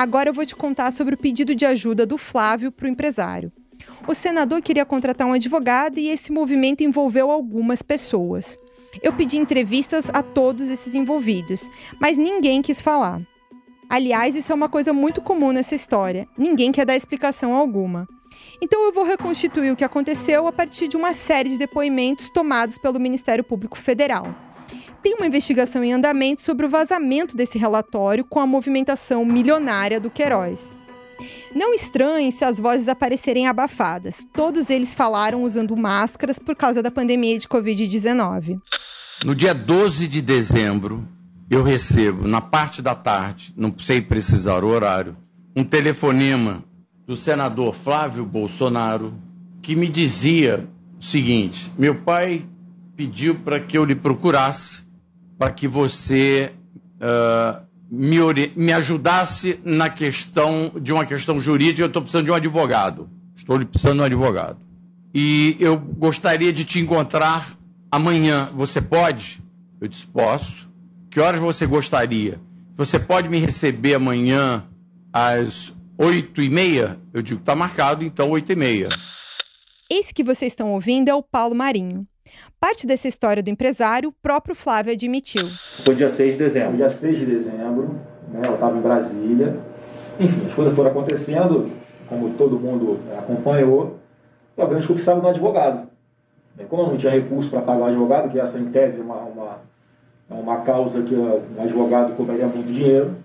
[0.00, 3.50] Agora eu vou te contar sobre o pedido de ajuda do Flávio para o empresário.
[4.08, 8.58] O senador queria contratar um advogado e esse movimento envolveu algumas pessoas.
[9.02, 11.68] Eu pedi entrevistas a todos esses envolvidos,
[12.00, 13.20] mas ninguém quis falar.
[13.90, 16.26] Aliás, isso é uma coisa muito comum nessa história.
[16.34, 18.08] Ninguém quer dar explicação alguma.
[18.62, 22.78] Então eu vou reconstituir o que aconteceu a partir de uma série de depoimentos tomados
[22.78, 24.34] pelo Ministério Público Federal.
[25.02, 30.10] Tem uma investigação em andamento sobre o vazamento desse relatório com a movimentação milionária do
[30.10, 30.76] Queiroz.
[31.54, 34.26] Não estranhe se as vozes aparecerem abafadas.
[34.34, 38.58] Todos eles falaram usando máscaras por causa da pandemia de Covid-19.
[39.24, 41.06] No dia 12 de dezembro,
[41.50, 45.16] eu recebo, na parte da tarde, não sei precisar o horário,
[45.56, 46.62] um telefonema
[47.06, 49.14] do senador Flávio Bolsonaro
[49.62, 52.46] que me dizia o seguinte: meu pai
[52.96, 54.89] pediu para que eu lhe procurasse
[55.40, 56.52] para que você
[57.00, 58.18] uh, me,
[58.54, 63.08] me ajudasse na questão de uma questão jurídica, eu estou precisando de um advogado.
[63.34, 64.58] Estou precisando de um advogado.
[65.14, 67.56] E eu gostaria de te encontrar
[67.90, 68.50] amanhã.
[68.54, 69.42] Você pode?
[69.80, 70.68] Eu disse: posso.
[71.10, 72.38] Que horas você gostaria?
[72.76, 74.66] Você pode me receber amanhã
[75.10, 77.00] às oito e meia?
[77.14, 78.90] Eu digo: está marcado, então oito e meia.
[79.88, 82.06] Esse que vocês estão ouvindo é o Paulo Marinho.
[82.60, 85.48] Parte dessa história do empresário, o próprio Flávio admitiu.
[85.82, 86.76] Foi dia 6 de dezembro.
[86.76, 87.98] Dia 6 de dezembro,
[88.30, 89.56] né, eu estava em Brasília.
[90.20, 91.70] Enfim, as coisas foram acontecendo,
[92.06, 93.96] como todo mundo é, acompanhou.
[94.58, 95.88] E, obviamente, que eu precisava de um advogado.
[96.68, 99.16] Como eu não tinha recurso para pagar um advogado, que essa, em tese, é uma,
[99.16, 99.58] uma,
[100.28, 103.16] uma causa que um advogado cobraria muito dinheiro,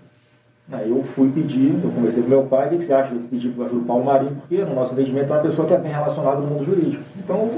[0.72, 3.50] Aí eu fui pedir, eu conversei com meu pai, o que você acha de pedir
[3.50, 6.40] para o Paulo Marinho, porque no nosso entendimento é uma pessoa que é bem relacionada
[6.40, 7.04] no mundo jurídico.
[7.16, 7.52] Então,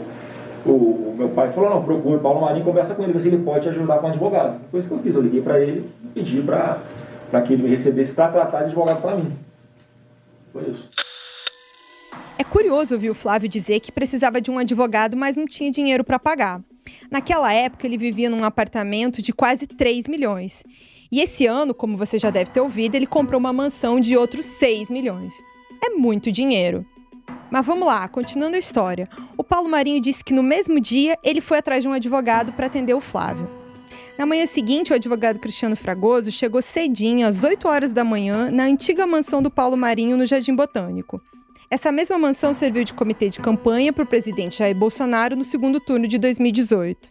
[0.65, 3.29] o, o, meu pai falou, não, procure o Paulo Marinho, conversa com ele, ver se
[3.29, 4.61] ele pode te ajudar com um advogado.
[4.71, 7.71] Foi isso que eu fiz, eu liguei para ele e pedi para que ele me
[7.71, 9.33] recebesse para tratar de advogado para mim.
[10.53, 10.91] Foi isso.
[12.39, 16.05] É curioso ouvir o Flávio dizer que precisava de um advogado, mas não tinha dinheiro
[16.05, 16.63] para pagar.
[17.11, 20.63] Naquela época, ele vivia num apartamento de quase 3 milhões.
[21.11, 24.47] E esse ano, como você já deve ter ouvido, ele comprou uma mansão de outros
[24.47, 25.35] 6 milhões.
[25.83, 26.87] É muito dinheiro.
[27.51, 29.09] Mas vamos lá, continuando a história.
[29.37, 32.67] O Paulo Marinho disse que no mesmo dia ele foi atrás de um advogado para
[32.67, 33.49] atender o Flávio.
[34.19, 38.65] Na manhã seguinte, o advogado Cristiano Fragoso chegou cedinho, às 8 horas da manhã, na
[38.65, 41.23] antiga mansão do Paulo Marinho, no Jardim Botânico.
[41.71, 45.79] Essa mesma mansão serviu de comitê de campanha para o presidente Jair Bolsonaro no segundo
[45.79, 47.09] turno de 2018.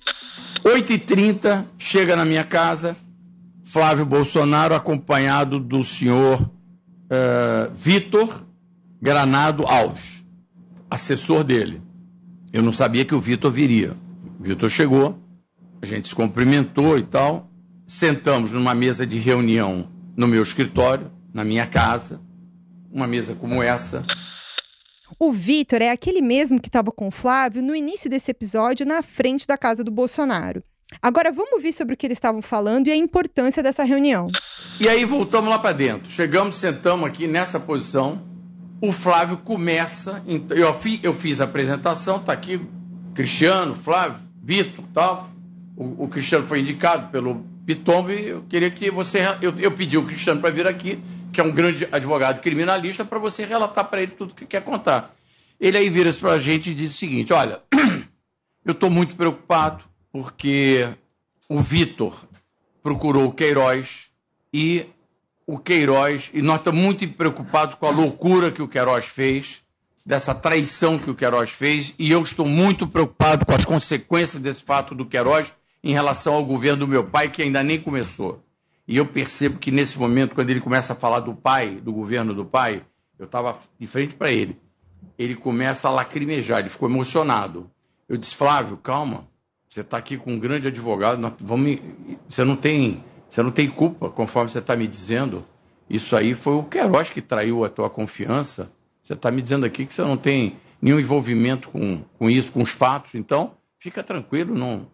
[0.63, 2.97] 8h30, chega na minha casa,
[3.63, 8.43] Flávio Bolsonaro, acompanhado do senhor uh, Vitor
[8.99, 10.16] Granado Alves,
[10.89, 11.81] assessor dele.
[12.51, 13.95] Eu não sabia que o Vitor viria.
[14.39, 15.19] O Vitor chegou,
[15.81, 17.51] a gente se cumprimentou e tal.
[17.85, 22.21] Sentamos numa mesa de reunião no meu escritório, na minha casa,
[22.91, 24.03] uma mesa como essa.
[25.19, 29.01] O Vitor é aquele mesmo que estava com o Flávio no início desse episódio na
[29.01, 30.63] frente da casa do Bolsonaro.
[31.01, 34.27] Agora vamos ouvir sobre o que eles estavam falando e a importância dessa reunião.
[34.79, 36.09] E aí voltamos lá para dentro.
[36.09, 38.26] Chegamos, sentamos aqui nessa posição.
[38.79, 40.23] O Flávio começa.
[40.49, 42.61] Eu, eu fiz a apresentação, está aqui
[43.15, 45.29] Cristiano, Flávio, Vitor tal.
[45.75, 49.19] O, o, Cristiano foi indicado pelo Pitombo e eu queria que você.
[49.41, 50.99] Eu, eu pedi o Cristiano para vir aqui,
[51.33, 55.15] que é um grande advogado criminalista, para você relatar para ele tudo que quer contar.
[55.59, 57.61] Ele aí vira para a gente e diz o seguinte: olha,
[58.63, 60.87] eu estou muito preocupado porque
[61.49, 62.15] o Vitor
[62.83, 64.09] procurou o Queiroz
[64.53, 64.85] e
[65.47, 69.65] o Queiroz, e nós estamos muito preocupados com a loucura que o Queiroz fez,
[70.05, 74.61] dessa traição que o Queiroz fez, e eu estou muito preocupado com as consequências desse
[74.61, 78.43] fato do Queiroz em relação ao governo do meu pai, que ainda nem começou.
[78.85, 82.33] E eu percebo que nesse momento, quando ele começa a falar do pai, do governo
[82.33, 82.83] do pai,
[83.17, 84.57] eu estava de frente para ele.
[85.17, 87.69] Ele começa a lacrimejar, ele ficou emocionado.
[88.07, 89.27] Eu disse, Flávio, calma,
[89.69, 91.79] você está aqui com um grande advogado, vamos,
[92.27, 95.45] você não tem, você não tem culpa, conforme você está me dizendo.
[95.89, 98.71] Isso aí foi o Queiroz que traiu a tua confiança.
[99.03, 102.61] Você está me dizendo aqui que você não tem nenhum envolvimento com, com isso, com
[102.61, 103.15] os fatos.
[103.15, 104.87] Então, fica tranquilo, não,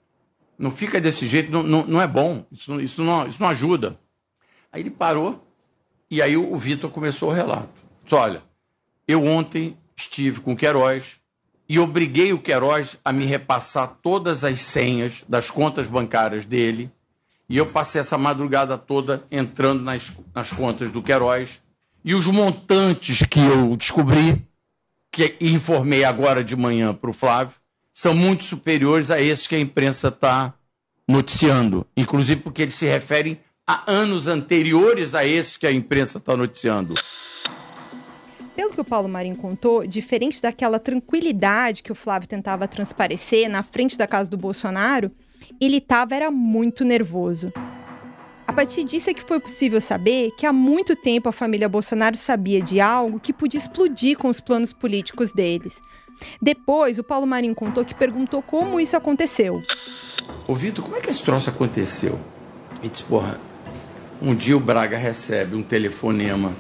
[0.57, 3.99] não fica desse jeito, não, não, não é bom, isso, isso, não, isso não ajuda.
[4.71, 5.47] Aí ele parou
[6.09, 7.73] e aí o, Vitor começou o relato.
[8.03, 8.43] Disse, olha,
[9.07, 11.19] eu ontem estive com o Queiroz,
[11.67, 16.91] e obriguei o Queiroz a me repassar todas as senhas das contas bancárias dele.
[17.49, 21.61] E eu passei essa madrugada toda entrando nas, nas contas do Queiroz.
[22.03, 24.45] E os montantes que eu descobri,
[25.11, 27.55] que informei agora de manhã para o Flávio,
[27.91, 30.53] são muito superiores a esses que a imprensa está
[31.07, 31.85] noticiando.
[31.95, 36.95] Inclusive porque eles se referem a anos anteriores a esses que a imprensa está noticiando.
[38.55, 43.63] Pelo que o Paulo Marinho contou, diferente daquela tranquilidade que o Flávio tentava transparecer na
[43.63, 45.11] frente da casa do Bolsonaro,
[45.59, 47.51] ele estava era muito nervoso.
[48.45, 52.15] A partir disso é que foi possível saber que há muito tempo a família Bolsonaro
[52.15, 55.81] sabia de algo que podia explodir com os planos políticos deles.
[56.41, 59.63] Depois, o Paulo Marinho contou que perguntou como isso aconteceu.
[60.47, 62.19] Ô Vitor, como é que esse troço aconteceu?
[62.83, 63.39] E disse, porra,
[64.21, 66.53] um dia o Braga recebe um telefonema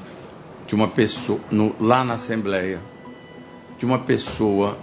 [0.65, 2.79] de uma pessoa, no, lá na Assembleia,
[3.77, 4.77] de uma pessoa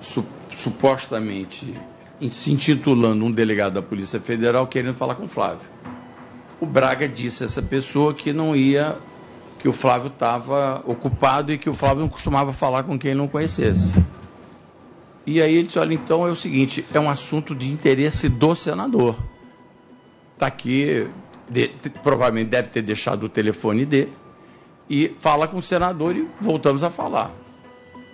[0.00, 0.26] su,
[0.56, 1.74] supostamente
[2.30, 5.68] se intitulando um delegado da Polícia Federal querendo falar com o Flávio.
[6.60, 8.96] O Braga disse a essa pessoa que não ia,
[9.58, 13.26] que o Flávio estava ocupado e que o Flávio não costumava falar com quem não
[13.26, 13.92] conhecesse.
[15.26, 18.54] E aí ele disse: olha, então é o seguinte, é um assunto de interesse do
[18.54, 19.16] senador.
[20.34, 21.08] Está aqui,
[21.48, 21.68] de,
[22.02, 24.12] provavelmente deve ter deixado o telefone dele
[24.88, 27.30] e fala com o senador e voltamos a falar.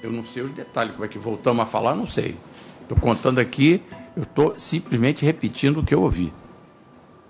[0.02, 2.36] Eu não sei os detalhes, como é que voltamos a falar, não sei.
[2.82, 3.82] Estou contando aqui,
[4.18, 6.34] eu estou simplesmente repetindo o que eu ouvi.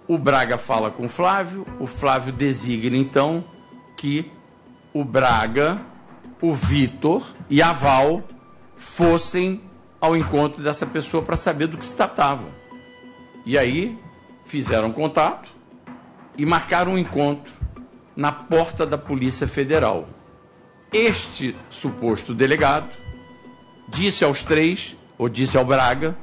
[0.06, 3.44] O Braga fala com o Flávio, o Flávio designa então
[3.94, 4.32] que
[4.94, 5.82] o Braga,
[6.40, 8.22] o Vitor e a Val
[8.74, 9.60] fossem
[10.00, 12.46] ao encontro dessa pessoa para saber do que se tratava.
[13.44, 13.98] E aí
[14.46, 15.50] fizeram contato
[16.38, 17.52] e marcaram um encontro
[18.16, 20.08] na porta da Polícia Federal.
[20.90, 22.88] Este suposto delegado
[23.86, 26.16] disse aos três, ou disse ao Braga,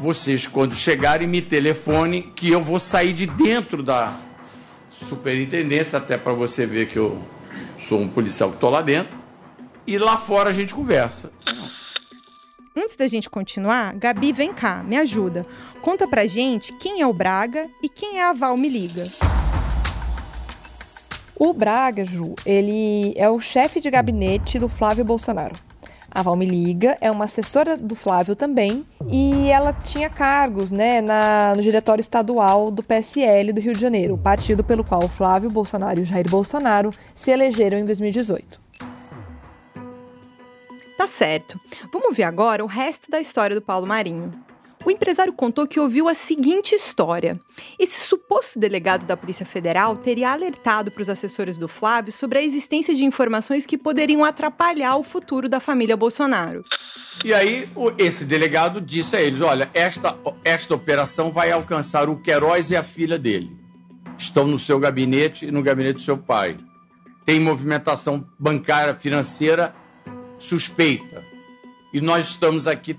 [0.00, 4.16] vocês, quando chegarem, me telefone que eu vou sair de dentro da
[4.88, 7.22] superintendência, até para você ver que eu
[7.78, 9.16] sou um policial que estou lá dentro,
[9.86, 11.30] e lá fora a gente conversa.
[12.74, 15.44] Antes da gente continuar, Gabi, vem cá, me ajuda.
[15.82, 19.10] Conta pra gente quem é o Braga e quem é a Val Me Liga.
[21.36, 25.56] O Braga, Ju, ele é o chefe de gabinete do Flávio Bolsonaro.
[26.14, 31.54] A Valme Liga é uma assessora do Flávio também e ela tinha cargos né, na,
[31.56, 36.04] no diretório estadual do PSL do Rio de Janeiro, partido pelo qual Flávio Bolsonaro e
[36.04, 38.60] Jair Bolsonaro se elegeram em 2018.
[40.98, 41.58] Tá certo.
[41.90, 44.32] Vamos ver agora o resto da história do Paulo Marinho.
[44.84, 47.38] O empresário contou que ouviu a seguinte história:
[47.78, 52.42] esse suposto delegado da Polícia Federal teria alertado para os assessores do Flávio sobre a
[52.42, 56.64] existência de informações que poderiam atrapalhar o futuro da família Bolsonaro.
[57.24, 57.68] E aí,
[57.98, 62.82] esse delegado disse a eles: olha, esta, esta operação vai alcançar o Queiroz e a
[62.82, 63.56] filha dele.
[64.18, 66.58] Estão no seu gabinete e no gabinete do seu pai.
[67.24, 69.74] Tem movimentação bancária, financeira
[70.38, 71.24] suspeita.
[71.92, 72.94] E nós estamos aqui,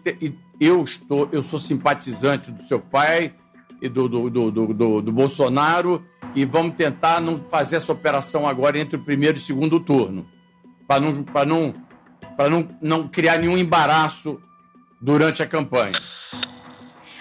[0.59, 3.33] eu estou, eu sou simpatizante do seu pai
[3.81, 6.03] e do, do, do, do, do Bolsonaro
[6.35, 10.25] e vamos tentar não fazer essa operação agora entre o primeiro e o segundo turno,
[10.87, 11.75] para não, não,
[12.49, 14.39] não, não criar nenhum embaraço
[15.01, 15.93] durante a campanha.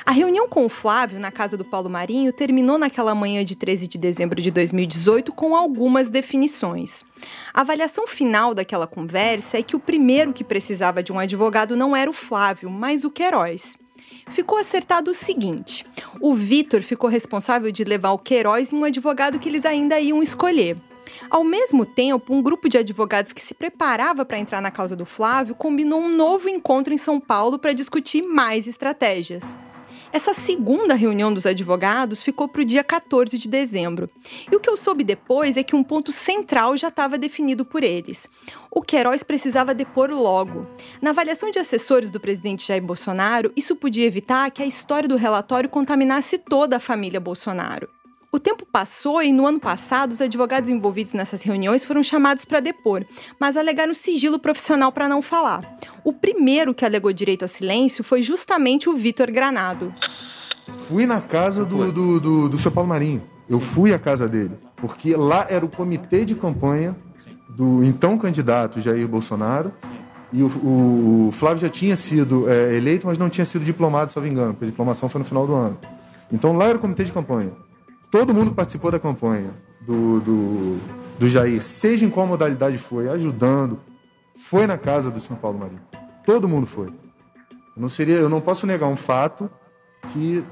[0.05, 3.87] A reunião com o Flávio na casa do Paulo Marinho terminou naquela manhã de 13
[3.87, 7.05] de dezembro de 2018 com algumas definições.
[7.55, 11.95] A avaliação final daquela conversa é que o primeiro que precisava de um advogado não
[11.95, 13.79] era o Flávio, mas o Queiroz.
[14.29, 15.87] Ficou acertado o seguinte:
[16.21, 20.21] o Vitor ficou responsável de levar o Queiroz e um advogado que eles ainda iam
[20.21, 20.77] escolher.
[21.31, 25.07] Ao mesmo tempo, um grupo de advogados que se preparava para entrar na causa do
[25.07, 29.55] Flávio combinou um novo encontro em São Paulo para discutir mais estratégias.
[30.13, 34.07] Essa segunda reunião dos advogados ficou para o dia 14 de dezembro.
[34.51, 37.83] E o que eu soube depois é que um ponto central já estava definido por
[37.83, 38.29] eles.
[38.71, 40.67] O Queiroz precisava depor logo.
[41.01, 45.17] Na avaliação de assessores do presidente Jair Bolsonaro, isso podia evitar que a história do
[45.17, 47.89] relatório contaminasse toda a família Bolsonaro.
[48.35, 52.61] O tempo passou e no ano passado os advogados envolvidos nessas reuniões foram chamados para
[52.61, 53.05] depor,
[53.39, 55.61] mas alegaram sigilo profissional para não falar.
[56.03, 59.93] O primeiro que alegou direito ao silêncio foi justamente o Vitor Granado.
[60.89, 63.23] Fui na casa do, do, do, do seu Paulo Marinho.
[63.51, 66.97] Eu fui à casa dele, porque lá era o comitê de campanha
[67.51, 69.75] do então candidato Jair Bolsonaro.
[70.33, 74.11] E o, o, o Flávio já tinha sido é, eleito, mas não tinha sido diplomado,
[74.11, 75.77] se não me engano, porque a diplomação foi no final do ano.
[76.33, 77.53] Então lá era o comitê de campanha
[78.13, 79.51] todo mundo participou da campanha
[79.81, 80.79] do, do,
[81.19, 83.81] do Jair, seja em qual modalidade foi, ajudando,
[84.37, 85.81] foi na casa do São Paulo Marinho.
[86.25, 86.93] Todo mundo foi.
[87.75, 89.51] Não, seria, eu não posso negar um fato
[90.13, 90.45] que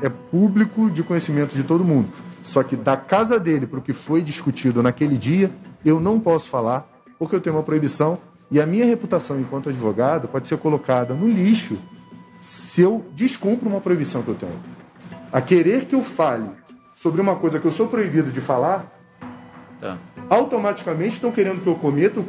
[0.00, 2.08] é público de conhecimento de todo mundo.
[2.44, 5.50] Só que da casa dele para o que foi discutido naquele dia,
[5.84, 6.88] eu não posso falar,
[7.18, 8.18] porque eu tenho uma proibição
[8.52, 11.76] e a minha reputação enquanto advogado pode ser colocada no lixo
[12.40, 14.60] se eu descumpro uma proibição que eu tenho.
[15.32, 16.48] A querer que eu fale
[16.94, 18.92] sobre uma coisa que eu sou proibido de falar,
[19.80, 19.98] tá.
[20.28, 22.24] automaticamente estão querendo que eu cometa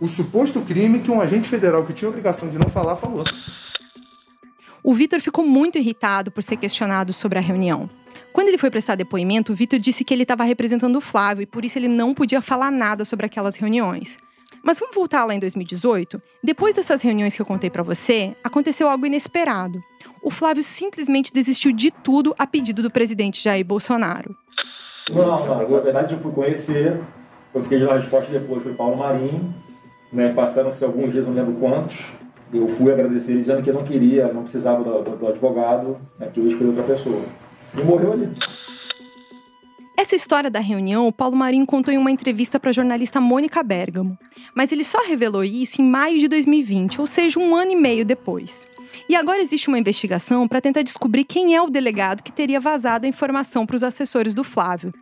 [0.00, 3.24] o suposto crime que um agente federal que tinha obrigação de não falar falou.
[4.82, 7.90] O Vitor ficou muito irritado por ser questionado sobre a reunião.
[8.32, 11.46] Quando ele foi prestar depoimento, o Vitor disse que ele estava representando o Flávio e
[11.46, 14.18] por isso ele não podia falar nada sobre aquelas reuniões.
[14.62, 16.20] Mas vamos voltar lá em 2018?
[16.42, 19.80] Depois dessas reuniões que eu contei para você, aconteceu algo inesperado
[20.26, 24.36] o Flávio simplesmente desistiu de tudo a pedido do presidente Jair Bolsonaro.
[25.08, 27.00] Não, não, na verdade eu fui conhecer,
[27.54, 29.54] eu fiquei de uma resposta depois, foi Paulo Marinho,
[30.12, 32.06] né, passaram-se alguns dias, não lembro quantos,
[32.52, 36.28] eu fui agradecer dizendo que eu não queria, não precisava do, do, do advogado, né,
[36.34, 37.22] que eu escolhi outra pessoa.
[37.78, 38.28] E morreu ali.
[39.96, 43.62] Essa história da reunião, o Paulo Marinho contou em uma entrevista para a jornalista Mônica
[43.62, 44.18] Bergamo.
[44.56, 48.04] Mas ele só revelou isso em maio de 2020, ou seja, um ano e meio
[48.04, 48.66] depois.
[49.08, 53.06] E agora existe uma investigação para tentar descobrir quem é o delegado que teria vazado
[53.06, 54.92] a informação para os assessores do Flávio.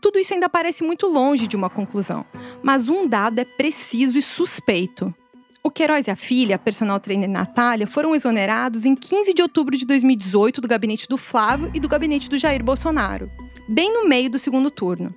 [0.00, 2.24] Tudo isso ainda parece muito longe de uma conclusão,
[2.62, 5.14] mas um dado é preciso e suspeito.
[5.62, 9.76] O Queiroz e a filha, a personal trainer Natália, foram exonerados em 15 de outubro
[9.76, 13.30] de 2018 do gabinete do Flávio e do gabinete do Jair Bolsonaro,
[13.68, 15.12] bem no meio do segundo turno.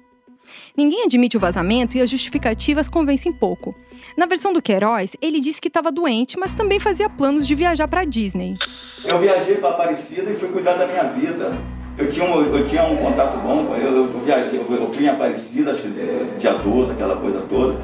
[0.75, 3.75] Ninguém admite o vazamento e as justificativas convencem pouco.
[4.17, 7.87] Na versão do Queiroz, ele disse que estava doente, mas também fazia planos de viajar
[7.87, 8.57] para Disney.
[9.03, 11.57] Eu viajei para Aparecida e fui cuidar da minha vida.
[11.97, 15.71] Eu tinha um, eu tinha um contato bom, eu, eu, viajei, eu fui em Aparecida,
[15.71, 17.77] acho que é, dia 12, aquela coisa toda.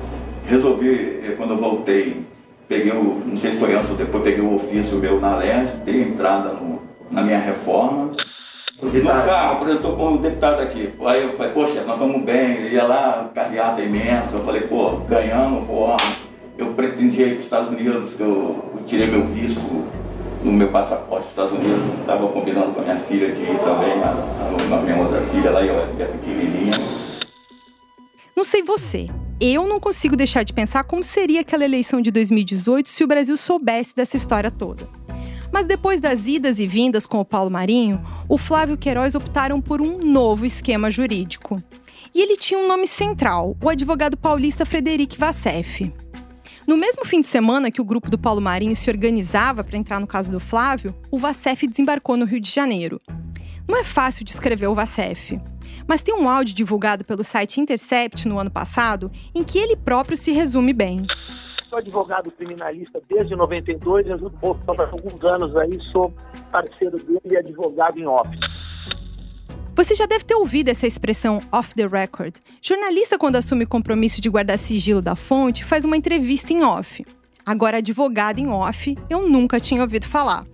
[0.48, 2.24] Resolvi, eh, quando eu voltei,
[2.68, 5.70] peguei o, não sei se foi antes ou depois, peguei o ofício meu na LERJ,
[5.84, 8.12] dei entrada no, na minha reforma.
[8.82, 10.94] No carro, por exemplo, eu tô com o deputado aqui.
[11.06, 12.52] Aí eu falei, poxa, nós estamos bem.
[12.58, 14.36] Ele ia lá, carreata imensa.
[14.36, 15.96] Eu falei, pô, ganhamos, vou.
[16.58, 19.62] Eu pretendia ir para os Estados Unidos, que eu, eu tirei meu visto
[20.44, 21.86] no meu passaporte dos Estados Unidos.
[22.00, 25.52] Estava combinando com a minha filha de ir também, a, a, a minha outra filha
[25.52, 26.74] lá, eu é pequenininha.
[28.36, 29.06] Não sei você,
[29.40, 33.38] eu não consigo deixar de pensar como seria aquela eleição de 2018 se o Brasil
[33.38, 34.86] soubesse dessa história toda.
[35.56, 39.82] Mas depois das idas e vindas com o Paulo Marinho, o Flávio Queiroz optaram por
[39.82, 41.64] um novo esquema jurídico.
[42.14, 45.94] E ele tinha um nome central, o advogado paulista Frederic Vassef.
[46.68, 50.02] No mesmo fim de semana que o grupo do Paulo Marinho se organizava para entrar
[50.02, 53.00] no caso do Flávio, o Vacef desembarcou no Rio de Janeiro.
[53.66, 55.40] Não é fácil descrever o Vacef,
[55.88, 60.18] mas tem um áudio divulgado pelo site Intercept no ano passado em que ele próprio
[60.18, 61.04] se resume bem.
[61.76, 66.14] Sou advogado criminalista desde 92, ajudo o há alguns anos aí, sou
[66.50, 68.30] parceiro dele e advogado em off.
[69.76, 72.36] Você já deve ter ouvido essa expressão off the record.
[72.62, 77.06] Jornalista, quando assume o compromisso de guardar sigilo da fonte, faz uma entrevista em off.
[77.46, 80.46] Agora, advogado em off, eu nunca tinha ouvido falar.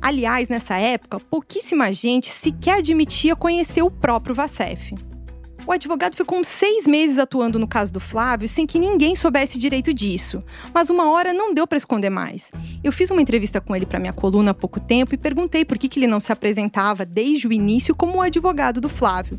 [0.00, 4.94] Aliás, nessa época, pouquíssima gente sequer admitia conhecer o próprio Vacef.
[5.66, 9.58] O advogado ficou uns seis meses atuando no caso do Flávio sem que ninguém soubesse
[9.58, 10.42] direito disso.
[10.72, 12.50] Mas uma hora não deu para esconder mais.
[12.82, 15.78] Eu fiz uma entrevista com ele para minha coluna há pouco tempo e perguntei por
[15.78, 19.36] que, que ele não se apresentava desde o início como o advogado do Flávio.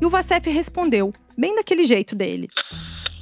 [0.00, 2.48] E o Vacef respondeu, bem daquele jeito dele.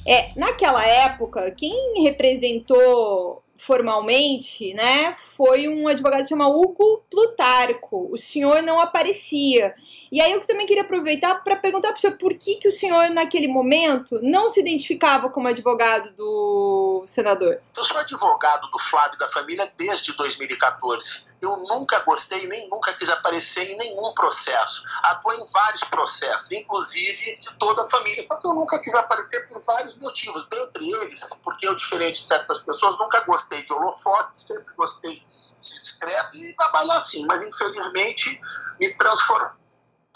[0.07, 8.09] É, naquela época, quem representou formalmente, né, foi um advogado chamado Hugo Plutarco.
[8.13, 9.75] O senhor não aparecia.
[10.11, 12.73] E aí eu também queria aproveitar para perguntar para o senhor por que, que o
[12.73, 17.61] senhor, naquele momento, não se identificava como advogado do senador.
[17.77, 21.27] Eu sou advogado do Flávio da família desde 2014.
[21.41, 24.83] Eu nunca gostei nem nunca quis aparecer em nenhum processo.
[25.03, 28.25] Atuei em vários processos, inclusive de toda a família.
[28.27, 30.49] Só que eu nunca quis aparecer por vários motivos.
[30.49, 35.67] Dentre eles, porque eu, diferente de certas pessoas, nunca gostei de holofote, sempre gostei de
[35.67, 37.27] ser discreto e trabalhar assim.
[37.27, 38.41] Mas, infelizmente,
[38.81, 39.67] me transformei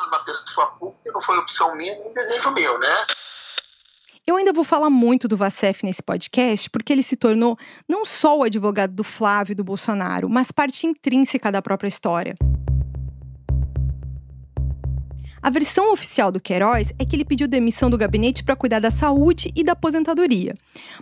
[0.00, 3.06] numa pessoa pública não foi opção minha nem desejo meu, né?
[4.30, 7.58] Eu ainda vou falar muito do Vacef nesse podcast, porque ele se tornou
[7.88, 12.36] não só o advogado do Flávio e do Bolsonaro, mas parte intrínseca da própria história.
[15.42, 18.92] A versão oficial do Queiroz é que ele pediu demissão do gabinete para cuidar da
[18.92, 20.54] saúde e da aposentadoria.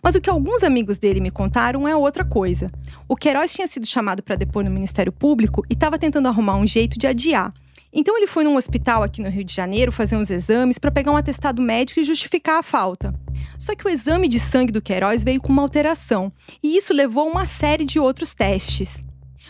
[0.02, 2.68] Mas o que alguns amigos dele me contaram é outra coisa.
[3.06, 6.66] O Queiroz tinha sido chamado para depor no Ministério Público e estava tentando arrumar um
[6.66, 7.52] jeito de adiar.
[7.92, 11.10] Então ele foi num hospital aqui no Rio de Janeiro fazer uns exames para pegar
[11.10, 13.14] um atestado médico e justificar a falta.
[13.58, 16.32] Só que o exame de sangue do Queiroz veio com uma alteração,
[16.62, 19.02] e isso levou a uma série de outros testes.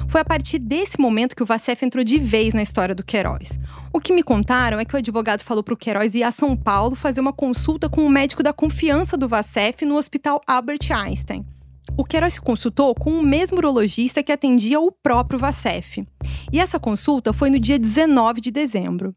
[0.06, 3.58] Foi a partir desse momento que o Vacef entrou de vez na história do Queiroz.
[3.92, 6.56] O que me contaram é que o advogado falou para o Queiroz ir a São
[6.56, 11.44] Paulo fazer uma consulta com um médico da confiança do Vacef no Hospital Albert Einstein.
[11.96, 16.06] O Queiroz se consultou com o mesmo urologista que atendia o próprio Vacef.
[16.52, 19.14] E essa consulta foi no dia 19 de dezembro.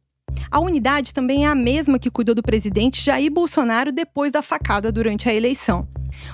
[0.50, 4.92] A unidade também é a mesma que cuidou do presidente Jair Bolsonaro depois da facada
[4.92, 5.88] durante a eleição.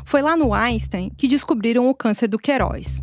[0.06, 3.02] Foi lá no Einstein que descobriram o câncer do Queiroz.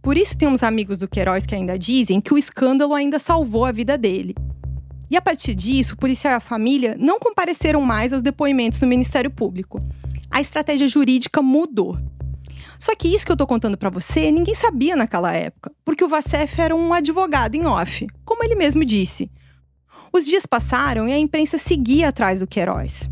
[0.00, 3.64] Por isso tem uns amigos do Queiroz que ainda dizem que o escândalo ainda salvou
[3.64, 4.34] a vida dele.
[5.10, 8.86] E a partir disso, o policial e a família não compareceram mais aos depoimentos no
[8.86, 9.80] Ministério Público.
[10.30, 11.96] A estratégia jurídica mudou.
[12.84, 16.08] Só que isso que eu tô contando para você, ninguém sabia naquela época, porque o
[16.08, 19.30] Vacef era um advogado em off, como ele mesmo disse.
[20.12, 23.08] Os dias passaram e a imprensa seguia atrás do Queiroz.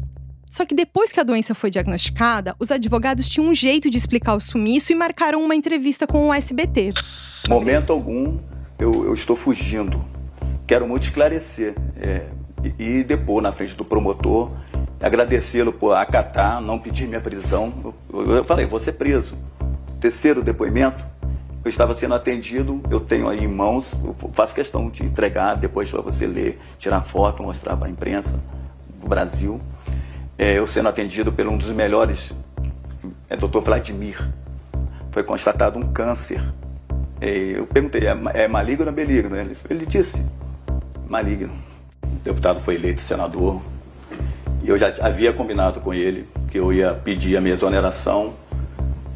[0.51, 4.35] Só que depois que a doença foi diagnosticada, os advogados tinham um jeito de explicar
[4.35, 6.93] o sumiço e marcaram uma entrevista com o SBT.
[7.49, 8.39] Momento algum
[8.79, 10.05] eu, eu estou fugindo.
[10.66, 12.27] Quero muito esclarecer é,
[12.79, 14.51] e, e depor na frente do promotor,
[15.01, 17.95] agradecê-lo por acatar, não pedir minha prisão.
[18.12, 19.35] Eu, eu falei, vou ser preso.
[20.03, 21.03] Terceiro depoimento,
[21.65, 23.95] eu estava sendo atendido, eu tenho aí em mãos,
[24.35, 28.43] faço questão de entregar depois para você ler, tirar foto, mostrar para a imprensa
[29.01, 29.59] do Brasil
[30.43, 32.37] é, eu sendo atendido por um dos melhores,
[33.31, 33.61] é Dr.
[33.61, 34.29] Vladimir.
[35.13, 36.43] Foi constatado um câncer.
[37.21, 39.37] É, eu perguntei, é, é maligno ou benigno?
[39.37, 40.27] Ele, ele disse,
[41.09, 41.53] maligno.
[42.03, 43.63] O deputado foi eleito senador
[44.65, 48.35] e eu já havia combinado com ele que eu ia pedir a minha exoneração,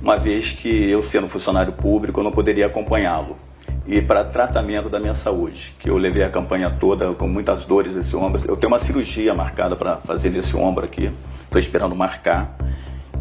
[0.07, 3.37] uma vez que eu, sendo funcionário público, não poderia acompanhá-lo
[3.89, 7.97] e para tratamento da minha saúde, que eu levei a campanha toda com muitas dores
[7.97, 8.41] nesse ombro.
[8.47, 11.11] Eu tenho uma cirurgia marcada para fazer nesse ombro aqui,
[11.43, 12.57] estou esperando marcar.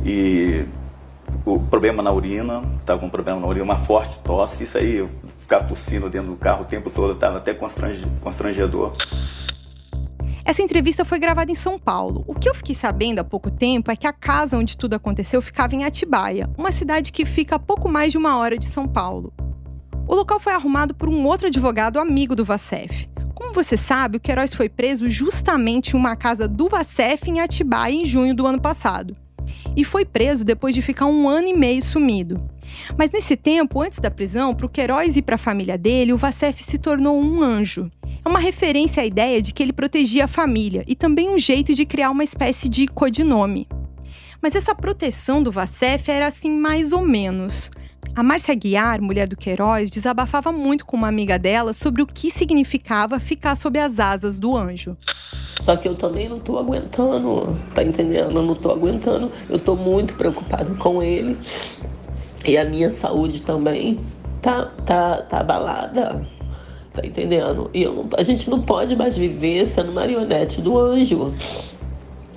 [0.04, 0.64] E
[1.44, 5.08] o problema na urina, estava com um problema na urina, uma forte tosse, isso aí,
[5.40, 7.52] ficar tossindo dentro do carro o tempo todo, estava até
[8.22, 8.94] constrangedor.
[10.46, 12.24] Essa entrevista foi gravada em São Paulo.
[12.28, 15.42] O que eu fiquei sabendo há pouco tempo é que a casa onde tudo aconteceu
[15.42, 18.88] ficava em Atibaia, uma cidade que fica a pouco mais de uma hora de São
[18.88, 19.34] Paulo.
[20.08, 23.08] O local foi arrumado por um outro advogado amigo do Vacef.
[23.34, 27.96] Como você sabe, o Queiroz foi preso justamente em uma casa do Vacef em Atibaia
[27.96, 29.16] em junho do ano passado.
[29.76, 32.38] E foi preso depois de ficar um ano e meio sumido.
[32.96, 36.18] Mas nesse tempo, antes da prisão, para o Queiroz e para a família dele, o
[36.18, 37.90] Vacef se tornou um anjo.
[38.26, 41.76] É uma referência à ideia de que ele protegia a família e também um jeito
[41.76, 43.68] de criar uma espécie de codinome.
[44.42, 47.70] Mas essa proteção do Vacef era assim mais ou menos.
[48.16, 52.32] A Márcia Guiar, mulher do Queiroz, desabafava muito com uma amiga dela sobre o que
[52.32, 54.98] significava ficar sob as asas do anjo.
[55.62, 58.40] Só que eu também não tô aguentando, tá entendendo?
[58.40, 59.32] Eu não tô aguentando.
[59.48, 61.38] Eu tô muito preocupada com ele.
[62.44, 64.00] E a minha saúde também
[64.42, 66.35] tá, tá, tá abalada.
[66.96, 67.70] Tá entendendo?
[67.74, 71.34] E não, a gente não pode mais viver sendo marionete do anjo.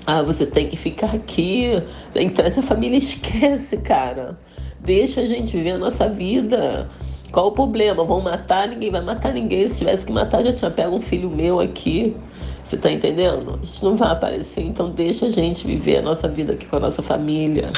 [0.04, 1.70] Ah, você tem que ficar aqui.
[2.12, 4.36] Então essa família esquece, cara.
[4.80, 6.90] Deixa a gente viver a nossa vida.
[7.30, 8.02] Qual o problema?
[8.02, 8.66] Vão matar?
[8.66, 9.68] Ninguém vai matar ninguém.
[9.68, 12.16] Se tivesse que matar, já tinha pego um filho meu aqui.
[12.64, 13.60] Você tá entendendo?
[13.62, 16.76] A gente não vai aparecer, então deixa a gente viver a nossa vida aqui com
[16.76, 17.70] a nossa família.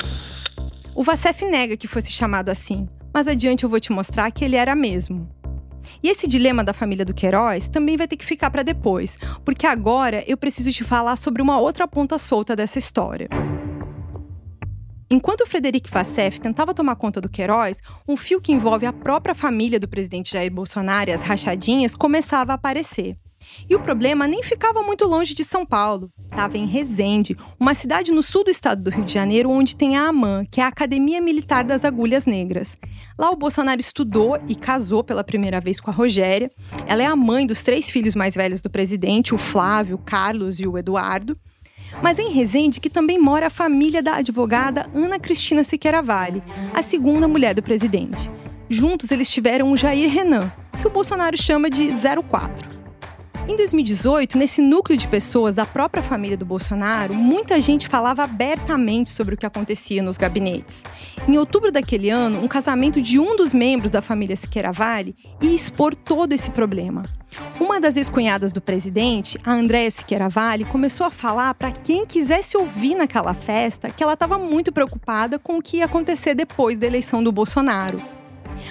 [0.95, 4.57] O Vacef nega que fosse chamado assim, mas adiante eu vou te mostrar que ele
[4.57, 5.29] era mesmo.
[6.03, 9.67] E esse dilema da família do Queiroz também vai ter que ficar para depois, porque
[9.67, 13.29] agora eu preciso te falar sobre uma outra ponta solta dessa história.
[15.13, 19.81] Enquanto Frederic Vassef tentava tomar conta do Queiroz, um fio que envolve a própria família
[19.81, 23.17] do presidente Jair Bolsonaro e as rachadinhas começava a aparecer.
[23.69, 26.11] E o problema nem ficava muito longe de São Paulo.
[26.31, 29.97] Estava em Resende, uma cidade no sul do estado do Rio de Janeiro, onde tem
[29.97, 32.77] a AMAN, que é a Academia Militar das Agulhas Negras.
[33.19, 36.51] Lá o Bolsonaro estudou e casou pela primeira vez com a Rogéria.
[36.87, 40.61] Ela é a mãe dos três filhos mais velhos do presidente, o Flávio, o Carlos
[40.61, 41.37] e o Eduardo.
[42.03, 46.43] Mas é em Resende que também mora a família da advogada Ana Cristina Siqueira Vale,
[46.73, 48.31] a segunda mulher do presidente.
[48.69, 52.80] Juntos eles tiveram o Jair Renan, que o Bolsonaro chama de 04.
[53.51, 59.11] Em 2018, nesse núcleo de pessoas da própria família do Bolsonaro, muita gente falava abertamente
[59.11, 60.85] sobre o que acontecia nos gabinetes.
[61.27, 65.53] Em outubro daquele ano, um casamento de um dos membros da família Siqueira Vale ia
[65.53, 67.03] expor todo esse problema.
[67.59, 72.57] Uma das ex-cunhadas do presidente, a Andréa Siqueira Vale, começou a falar para quem quisesse
[72.57, 76.87] ouvir naquela festa que ela estava muito preocupada com o que ia acontecer depois da
[76.87, 78.20] eleição do Bolsonaro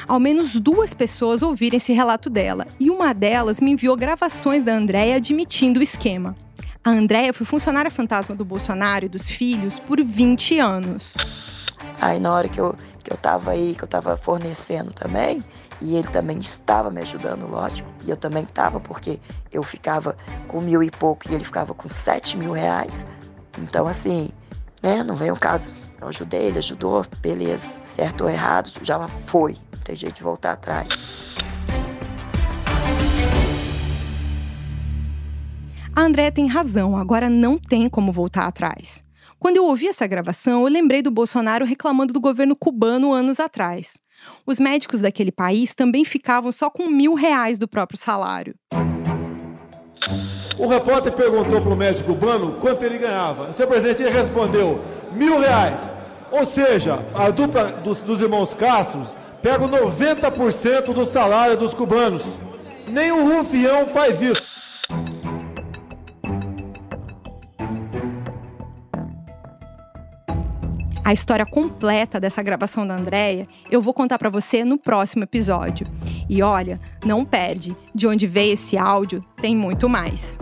[0.08, 4.74] ao menos duas pessoas ouviram esse relato dela, e uma delas me enviou gravações da
[4.74, 6.36] Andréia admitindo o esquema.
[6.84, 11.14] A Andréia foi funcionária fantasma do Bolsonaro e dos filhos por 20 anos.
[12.00, 15.44] Aí na hora que eu, que eu tava aí, que eu tava fornecendo também,
[15.82, 19.20] e ele também estava me ajudando, lógico, e eu também estava, porque
[19.52, 23.06] eu ficava com mil e pouco e ele ficava com sete mil reais.
[23.58, 24.30] Então, assim,
[24.82, 25.74] né, não vem o caso.
[26.02, 27.72] Eu ajudei, ele ajudou, beleza.
[27.84, 29.58] Certo ou errado, já foi
[29.90, 30.88] tem jeito de voltar atrás.
[35.96, 39.04] A Andréa tem razão, agora não tem como voltar atrás.
[39.40, 43.98] Quando eu ouvi essa gravação, eu lembrei do Bolsonaro reclamando do governo cubano anos atrás.
[44.46, 48.54] Os médicos daquele país também ficavam só com mil reais do próprio salário.
[50.58, 53.54] O repórter perguntou para o médico cubano quanto ele ganhava.
[53.54, 54.82] Seu presidente respondeu
[55.12, 55.96] mil reais.
[56.32, 62.24] Ou seja, a dupla dos, dos irmãos Castros pego 90% do salário dos cubanos.
[62.88, 64.50] Nem o rufião faz isso.
[71.10, 75.88] A história completa dessa gravação da Andrea eu vou contar para você no próximo episódio.
[76.30, 80.38] E olha, não perde, de onde veio esse áudio tem muito mais.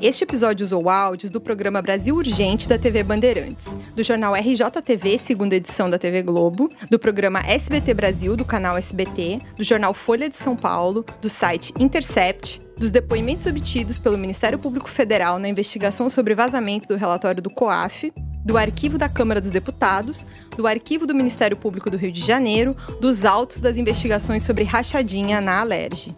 [0.00, 5.56] Este episódio usou áudios do programa Brasil Urgente da TV Bandeirantes, do jornal RJTV, segunda
[5.56, 10.36] edição da TV Globo, do programa SBT Brasil, do canal SBT, do jornal Folha de
[10.36, 16.34] São Paulo, do site Intercept, dos depoimentos obtidos pelo Ministério Público Federal na investigação sobre
[16.34, 18.12] vazamento do relatório do COAF,
[18.44, 20.26] do arquivo da Câmara dos Deputados,
[20.56, 25.40] do arquivo do Ministério Público do Rio de Janeiro, dos autos das investigações sobre rachadinha
[25.40, 26.14] na Alerj.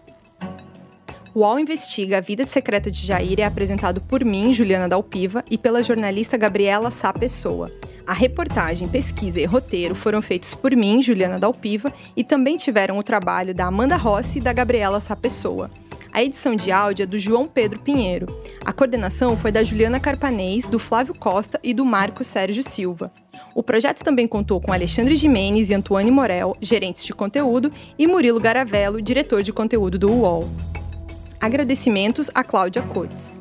[1.33, 5.59] O UOL Investiga a Vida Secreta de Jair é apresentado por mim, Juliana Dalpiva, e
[5.59, 7.70] pela jornalista Gabriela Sá Pessoa.
[8.07, 13.03] A reportagem, pesquisa e roteiro foram feitos por mim, Juliana Dalpiva, e também tiveram o
[13.03, 15.70] trabalho da Amanda Rossi e da Gabriela Sá Pessoa.
[16.17, 18.27] A edição de áudio é do João Pedro Pinheiro.
[18.64, 23.12] A coordenação foi da Juliana Carpanês, do Flávio Costa e do Marco Sérgio Silva.
[23.55, 28.41] O projeto também contou com Alexandre Jimenez e Antoine Morel, gerentes de conteúdo, e Murilo
[28.41, 30.49] Garavello, diretor de conteúdo do UOL.
[31.39, 33.39] Agradecimentos a Cláudia Coates.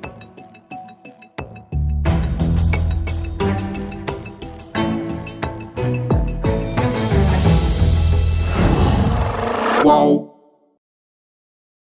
[9.82, 10.34] Qual?